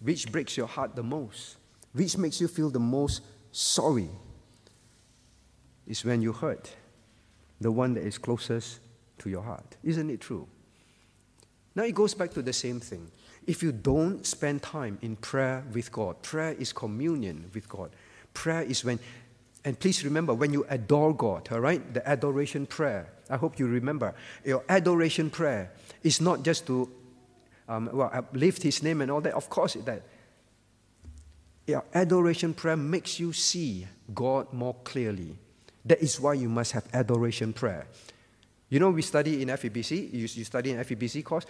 [0.00, 1.56] Which breaks your heart the most?
[1.92, 4.08] Which makes you feel the most sorry?
[5.86, 6.74] Is when you hurt
[7.60, 8.80] the one that is closest
[9.18, 9.76] to your heart.
[9.82, 10.46] Isn't it true?
[11.74, 13.10] Now it goes back to the same thing.
[13.46, 17.90] If you don't spend time in prayer with God, prayer is communion with God.
[18.34, 19.00] Prayer is when
[19.64, 23.66] and please remember, when you adore God, all right, the adoration prayer, I hope you
[23.66, 24.14] remember,
[24.44, 25.72] your adoration prayer
[26.02, 26.90] is not just to,
[27.68, 29.34] um, well, lift His name and all that.
[29.34, 30.02] Of course, that.
[31.66, 35.36] Your adoration prayer makes you see God more clearly.
[35.84, 37.86] That is why you must have adoration prayer.
[38.70, 41.44] You know, we study in FEBC, you, you study in FEBC course,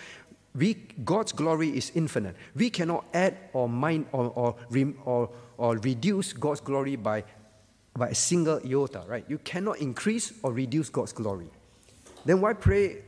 [0.54, 2.34] we, God's glory is infinite.
[2.56, 4.56] We cannot add or mind or, or,
[5.04, 7.24] or, or reduce God's glory by
[7.98, 9.24] by a single iota, right?
[9.28, 11.50] You cannot increase or reduce God's glory.
[12.28, 12.98] Then why pray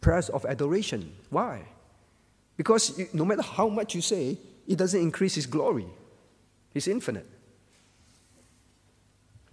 [0.00, 1.12] prayers of adoration?
[1.28, 1.62] Why?
[2.56, 4.38] Because no matter how much you say,
[4.68, 5.86] it doesn't increase His glory.
[6.72, 7.26] He's infinite.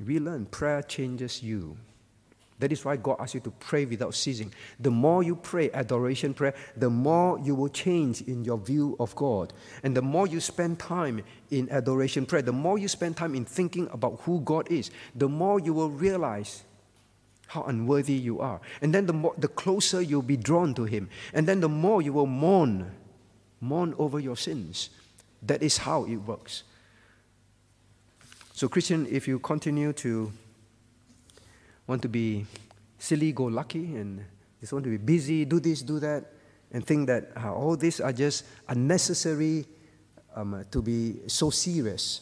[0.05, 1.77] We learn prayer changes you.
[2.59, 4.53] That is why God asks you to pray without ceasing.
[4.79, 9.15] The more you pray adoration prayer, the more you will change in your view of
[9.15, 9.51] God.
[9.81, 13.45] And the more you spend time in adoration prayer, the more you spend time in
[13.45, 16.65] thinking about who God is, the more you will realize
[17.51, 18.61] how unworthy you are.
[18.81, 21.09] And then the, more, the closer you'll be drawn to Him.
[21.33, 22.89] And then the more you will mourn,
[23.59, 24.89] mourn over your sins.
[25.43, 26.63] That is how it works.
[28.53, 30.31] So, Christian, if you continue to
[31.87, 32.45] want to be
[32.99, 34.23] silly go lucky and
[34.61, 36.31] just want to be busy, do this, do that,
[36.71, 39.65] and think that uh, all these are just unnecessary
[40.37, 42.21] um, to be so serious.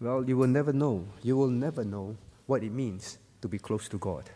[0.00, 1.04] Well, you will never know.
[1.20, 2.16] You will never know
[2.46, 4.30] what it means to be close to God.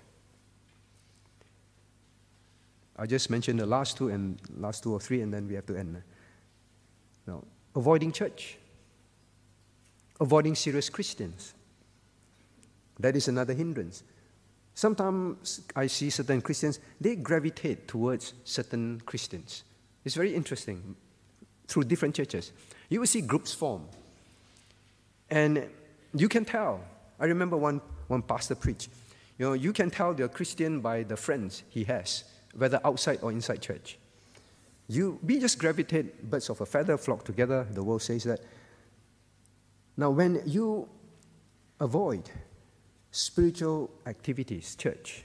[2.96, 5.66] I just mentioned the last two and last two or three, and then we have
[5.66, 6.02] to end.
[7.26, 7.42] Now,
[7.74, 8.57] avoiding church,
[10.20, 11.55] avoiding serious Christians.
[13.00, 14.05] That is another hindrance.
[14.74, 19.64] Sometimes I see certain Christians, they gravitate towards certain Christians.
[20.05, 20.96] It's very interesting.
[21.66, 22.52] Through different churches,
[22.90, 23.86] you will see groups form.
[25.30, 25.66] And
[26.14, 26.80] you can tell.
[27.18, 28.88] I remember one, one pastor preached.
[29.38, 32.24] You know, you can tell they're Christian by the friends he has,
[32.55, 33.98] whether outside or inside church.
[34.88, 38.40] You, we just gravitate, birds of a feather flock together, the world says that.
[39.96, 40.88] Now, when you
[41.80, 42.30] avoid
[43.11, 45.24] spiritual activities, church,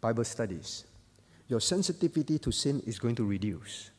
[0.00, 0.84] Bible studies,
[1.48, 3.90] your sensitivity to sin is going to reduce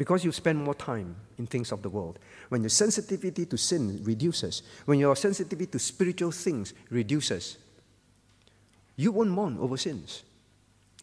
[0.00, 2.18] because you spend more time in things of the world.
[2.48, 7.58] When your sensitivity to sin reduces, when your sensitivity to spiritual things reduces,
[8.96, 10.22] you won't mourn over sins.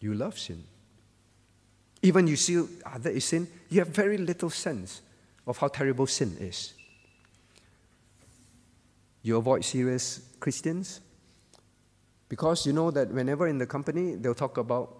[0.01, 0.63] You love sin.
[2.01, 5.03] Even you see ah, that is sin, you have very little sense
[5.45, 6.73] of how terrible sin is.
[9.21, 11.01] You avoid serious Christians
[12.29, 14.97] because you know that whenever in the company, they'll talk about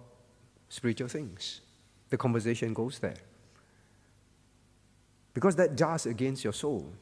[0.68, 1.62] spiritual things.
[2.10, 3.16] The conversation goes there.
[5.38, 6.92] Because that jars against your soul.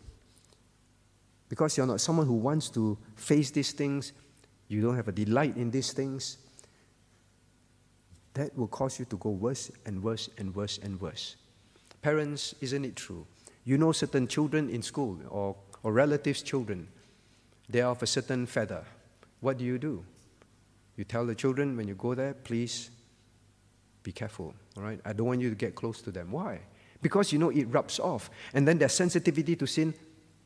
[1.48, 4.12] Because you're not someone who wants to face these things,
[4.68, 6.36] you don't have a delight in these things,
[8.34, 11.36] that will cause you to go worse and worse and worse and worse.
[12.02, 13.26] Parents, isn't it true?
[13.64, 16.88] You know certain children in school or, or relatives' children,
[17.70, 18.84] they are of a certain feather.
[19.40, 20.04] What do you do?
[20.98, 22.90] You tell the children when you go there, please
[24.02, 25.00] be careful, all right?
[25.06, 26.32] I don't want you to get close to them.
[26.32, 26.60] Why?
[27.06, 28.30] Because you know it rubs off.
[28.52, 29.94] And then their sensitivity to sin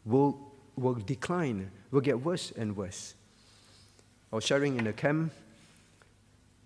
[0.04, 3.14] will, will decline, will get worse and worse.
[4.30, 5.32] Was sharing in the camp.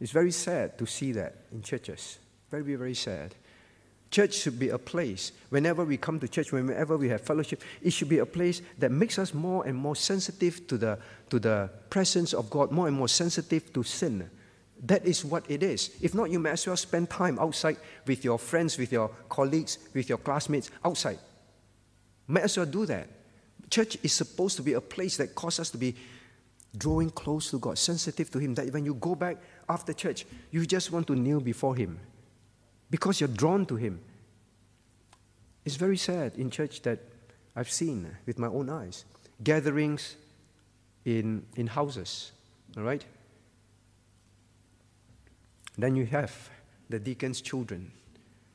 [0.00, 2.18] It's very sad to see that in churches.
[2.50, 3.36] Very, very sad.
[4.10, 7.92] Church should be a place, whenever we come to church, whenever we have fellowship, it
[7.92, 10.98] should be a place that makes us more and more sensitive to the,
[11.30, 14.28] to the presence of God, more and more sensitive to sin.
[14.84, 15.96] That is what it is.
[16.02, 19.78] If not, you may as well spend time outside with your friends, with your colleagues,
[19.94, 21.18] with your classmates outside.
[22.28, 23.08] May as well do that.
[23.70, 25.94] Church is supposed to be a place that causes us to be
[26.76, 30.66] drawing close to God, sensitive to Him, that when you go back after church, you
[30.66, 31.98] just want to kneel before Him
[32.90, 34.00] because you're drawn to Him.
[35.64, 36.98] It's very sad in church that
[37.56, 39.06] I've seen with my own eyes
[39.42, 40.16] gatherings
[41.04, 42.32] in, in houses,
[42.76, 43.04] all right?
[45.76, 46.50] Then you have
[46.88, 47.90] the deacon's children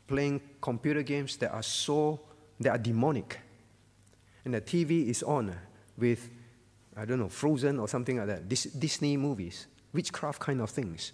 [0.07, 2.19] playing computer games that are so,
[2.59, 3.39] that are demonic.
[4.45, 5.53] And the TV is on
[5.97, 6.29] with,
[6.95, 11.11] I don't know, Frozen or something like that, Disney movies, witchcraft kind of things.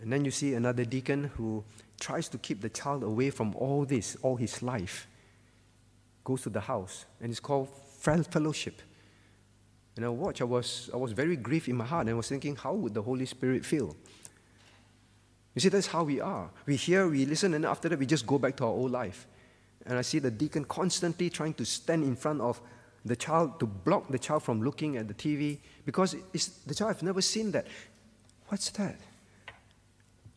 [0.00, 1.62] And then you see another deacon who
[2.00, 5.06] tries to keep the child away from all this all his life.
[6.24, 8.80] Goes to the house, and it's called fellowship.
[9.96, 12.28] And I watched, I was, I was very grieved in my heart, and I was
[12.28, 13.96] thinking, how would the Holy Spirit feel?
[15.54, 16.50] You see, that's how we are.
[16.66, 19.26] We hear, we listen, and after that, we just go back to our old life.
[19.86, 22.60] And I see the deacon constantly trying to stand in front of
[23.04, 27.02] the child to block the child from looking at the TV because the child has
[27.02, 27.66] never seen that.
[28.48, 28.96] What's that?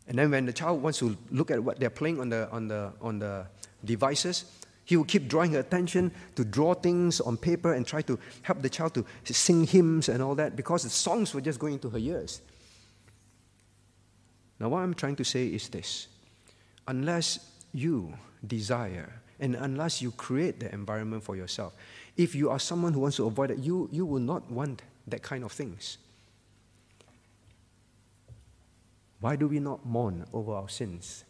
[0.08, 2.68] And then when the child wants to look at what they're playing on the, on
[2.68, 3.45] the, on the
[3.84, 4.45] devices,
[4.86, 8.61] he would keep drawing her attention to draw things on paper and try to help
[8.61, 11.89] the child to sing hymns and all that because the songs were just going into
[11.89, 12.41] her ears.
[14.59, 16.07] Now, what I'm trying to say is this
[16.88, 17.39] unless
[17.73, 18.13] you
[18.45, 21.73] desire and unless you create the environment for yourself,
[22.17, 25.21] if you are someone who wants to avoid it, you, you will not want that
[25.21, 25.97] kind of things.
[29.19, 31.23] Why do we not mourn over our sins?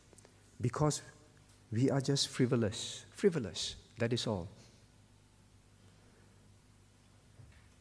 [0.59, 1.01] Because
[1.73, 3.05] we are just frivolous.
[3.11, 3.75] Frivolous.
[3.97, 4.47] That is all.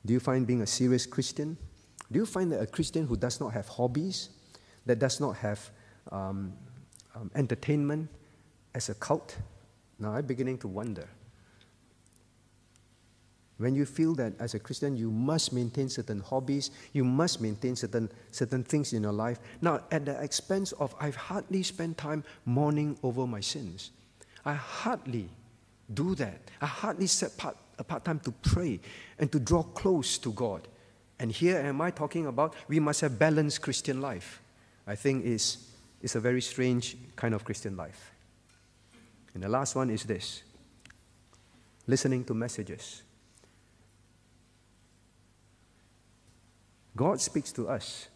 [0.04, 1.56] Do you find being a serious Christian?
[2.10, 4.30] Do you find that a Christian who does not have hobbies,
[4.86, 5.70] that does not have
[6.10, 6.52] um,
[7.14, 8.08] um, entertainment
[8.74, 9.36] as a cult?
[9.98, 11.08] Now I'm beginning to wonder.
[13.62, 17.76] When you feel that as a Christian, you must maintain certain hobbies, you must maintain
[17.76, 19.38] certain, certain things in your life.
[19.60, 23.92] Now, at the expense of, I've hardly spent time mourning over my sins.
[24.44, 25.28] I hardly
[25.94, 26.40] do that.
[26.60, 28.80] I hardly set part, apart time to pray
[29.20, 30.66] and to draw close to God.
[31.20, 34.42] And here am I talking about we must have balanced Christian life.
[34.88, 35.68] I think is
[36.00, 38.10] is a very strange kind of Christian life.
[39.34, 40.42] And the last one is this
[41.86, 43.02] listening to messages.
[46.96, 48.08] God speaks to us,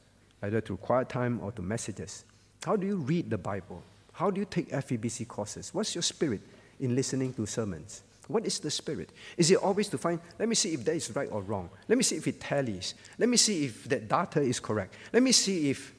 [0.42, 2.24] either through quiet time or through messages.
[2.64, 3.82] How do you read the Bible?
[4.12, 5.72] How do you take FEBC courses?
[5.72, 6.40] What's your spirit
[6.80, 8.02] in listening to sermons?
[8.28, 9.10] What is the Spirit?
[9.36, 11.70] Is it always to find, let me see if that is right or wrong?
[11.88, 12.94] Let me see if it tallies.
[13.18, 14.94] Let me see if that data is correct.
[15.12, 15.94] Let me see if.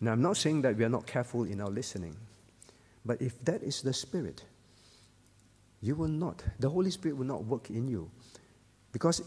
[0.00, 2.16] Now, I'm not saying that we are not careful in our listening,
[3.04, 4.44] but if that is the Spirit,
[5.82, 8.10] you will not, the Holy Spirit will not work in you.
[8.92, 9.22] Because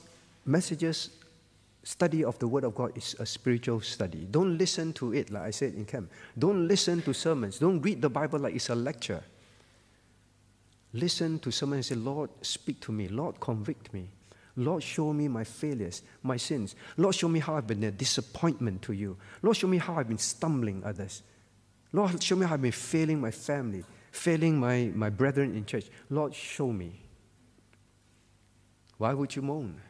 [0.45, 1.09] messages,
[1.83, 4.27] study of the Word of God is a spiritual study.
[4.29, 6.11] Don't listen to it, like I said in camp.
[6.37, 7.59] Don't listen to sermons.
[7.59, 9.23] Don't read the Bible like it's a lecture.
[10.93, 13.07] Listen to someone and say, Lord, speak to me.
[13.07, 14.09] Lord, convict me.
[14.57, 16.75] Lord, show me my failures, my sins.
[16.97, 19.15] Lord, show me how I've been a disappointment to you.
[19.41, 21.23] Lord, show me how I've been stumbling others.
[21.93, 25.85] Lord, show me how I've been failing my family, failing my, my brethren in church.
[26.09, 26.99] Lord, show me.
[29.01, 29.81] Why would you moan?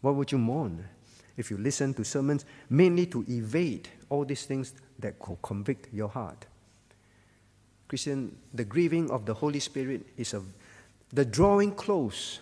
[0.00, 0.88] Why would you mourn
[1.36, 6.08] if you listen to sermons mainly to evade all these things that could convict your
[6.08, 6.46] heart?
[7.88, 10.40] Christian, the grieving of the Holy Spirit is a,
[11.12, 12.40] the drawing close,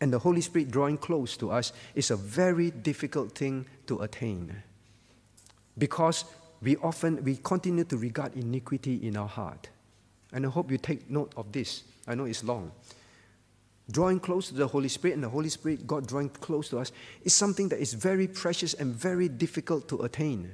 [0.00, 4.62] and the Holy Spirit drawing close to us is a very difficult thing to attain.
[5.76, 6.24] Because
[6.62, 9.68] we often, we continue to regard iniquity in our heart.
[10.32, 11.82] And I hope you take note of this.
[12.06, 12.72] I know it's long.
[13.90, 16.92] Drawing close to the Holy Spirit and the Holy Spirit, God drawing close to us,
[17.22, 20.50] is something that is very precious and very difficult to attain.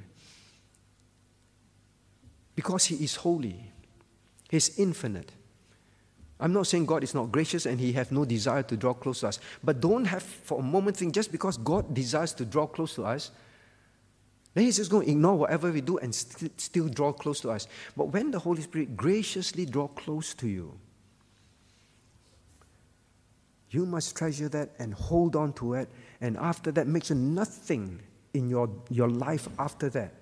[2.55, 3.71] Because He is holy,
[4.49, 5.33] He's infinite.
[6.39, 9.21] I'm not saying God is not gracious and He has no desire to draw close
[9.21, 9.39] to us.
[9.63, 13.03] But don't have for a moment think just because God desires to draw close to
[13.03, 13.31] us,
[14.53, 17.51] then He's just going to ignore whatever we do and st- still draw close to
[17.51, 17.67] us.
[17.97, 20.77] But when the Holy Spirit graciously draw close to you,
[23.75, 25.89] you must treasure that and hold on to it.
[26.21, 27.99] And after that, make sure nothing
[28.33, 30.13] in your, your life after that,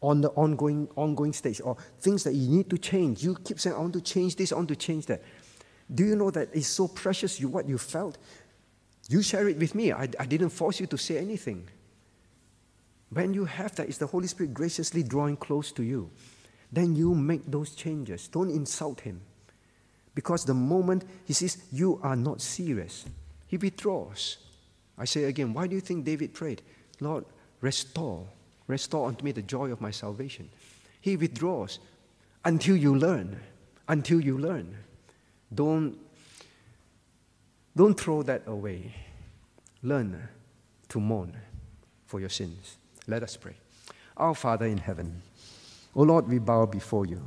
[0.00, 3.24] on the ongoing, ongoing stage, or things that you need to change.
[3.24, 5.22] You keep saying, I want to change this, I want to change that.
[5.92, 8.18] Do you know that it's so precious you, what you felt?
[9.08, 9.92] You share it with me.
[9.92, 11.68] I, I didn't force you to say anything.
[13.10, 16.10] When you have that, it's the Holy Spirit graciously drawing close to you.
[16.72, 18.28] Then you make those changes.
[18.28, 19.20] Don't insult Him.
[20.14, 23.04] Because the moment he says, You are not serious,
[23.46, 24.38] he withdraws.
[24.96, 26.62] I say again, why do you think David prayed?
[27.00, 27.24] Lord,
[27.60, 28.26] restore,
[28.66, 30.48] restore unto me the joy of my salvation.
[31.00, 31.80] He withdraws
[32.44, 33.40] until you learn.
[33.88, 34.76] Until you learn.
[35.52, 35.98] Don't,
[37.76, 38.94] don't throw that away.
[39.82, 40.28] Learn
[40.88, 41.36] to mourn
[42.06, 42.76] for your sins.
[43.06, 43.56] Let us pray.
[44.16, 45.22] Our Father in heaven,
[45.94, 47.20] O oh Lord, we bow before you.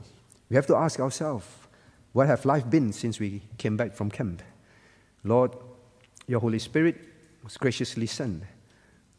[0.50, 1.46] We have to ask ourselves,
[2.14, 4.42] what have life been since we came back from camp?
[5.24, 5.56] Lord,
[6.28, 6.98] your Holy Spirit
[7.44, 8.44] was graciously sent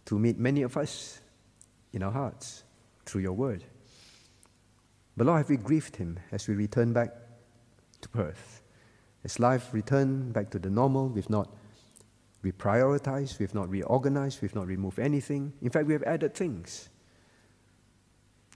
[0.07, 1.20] to meet many of us
[1.93, 2.64] in our hearts
[3.05, 3.64] through your word.
[5.16, 7.11] But Lord, have we grieved him as we return back
[8.01, 8.62] to Perth?
[9.24, 11.53] As life returned back to the normal, we've not
[12.45, 15.53] reprioritized, we've not reorganized, we've not removed anything.
[15.61, 16.89] In fact, we have added things.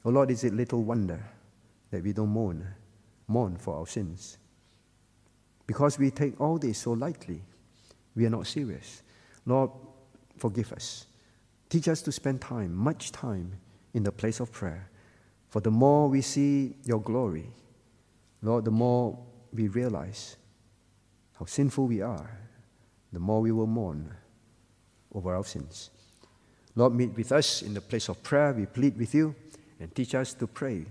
[0.05, 1.25] Oh Lord, is it little wonder
[1.91, 2.67] that we don't mourn
[3.29, 4.39] mourn for our sins.
[5.67, 7.43] Because we take all this so lightly,
[8.15, 9.03] we are not serious.
[9.47, 9.71] Lord,
[10.37, 11.07] forgive us.
[11.69, 13.53] Teach us to spend time, much time,
[13.95, 14.89] in the place of prayer.
[15.49, 17.51] For the more we see your glory,
[18.43, 19.19] Lord, the more
[19.53, 20.37] we realize
[21.39, 22.39] how sinful we are,
[23.13, 24.15] the more we will mourn
[25.15, 25.91] over our sins.
[26.75, 28.53] Lord, meet with us in the place of prayer.
[28.53, 29.35] We plead with you
[29.79, 30.87] and teach us to pray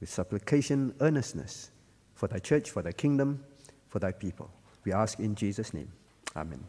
[0.00, 1.70] with supplication, earnestness
[2.14, 3.44] for thy church, for thy kingdom,
[3.88, 4.50] for thy people.
[4.84, 5.92] We ask in Jesus' name.
[6.34, 6.64] Amen.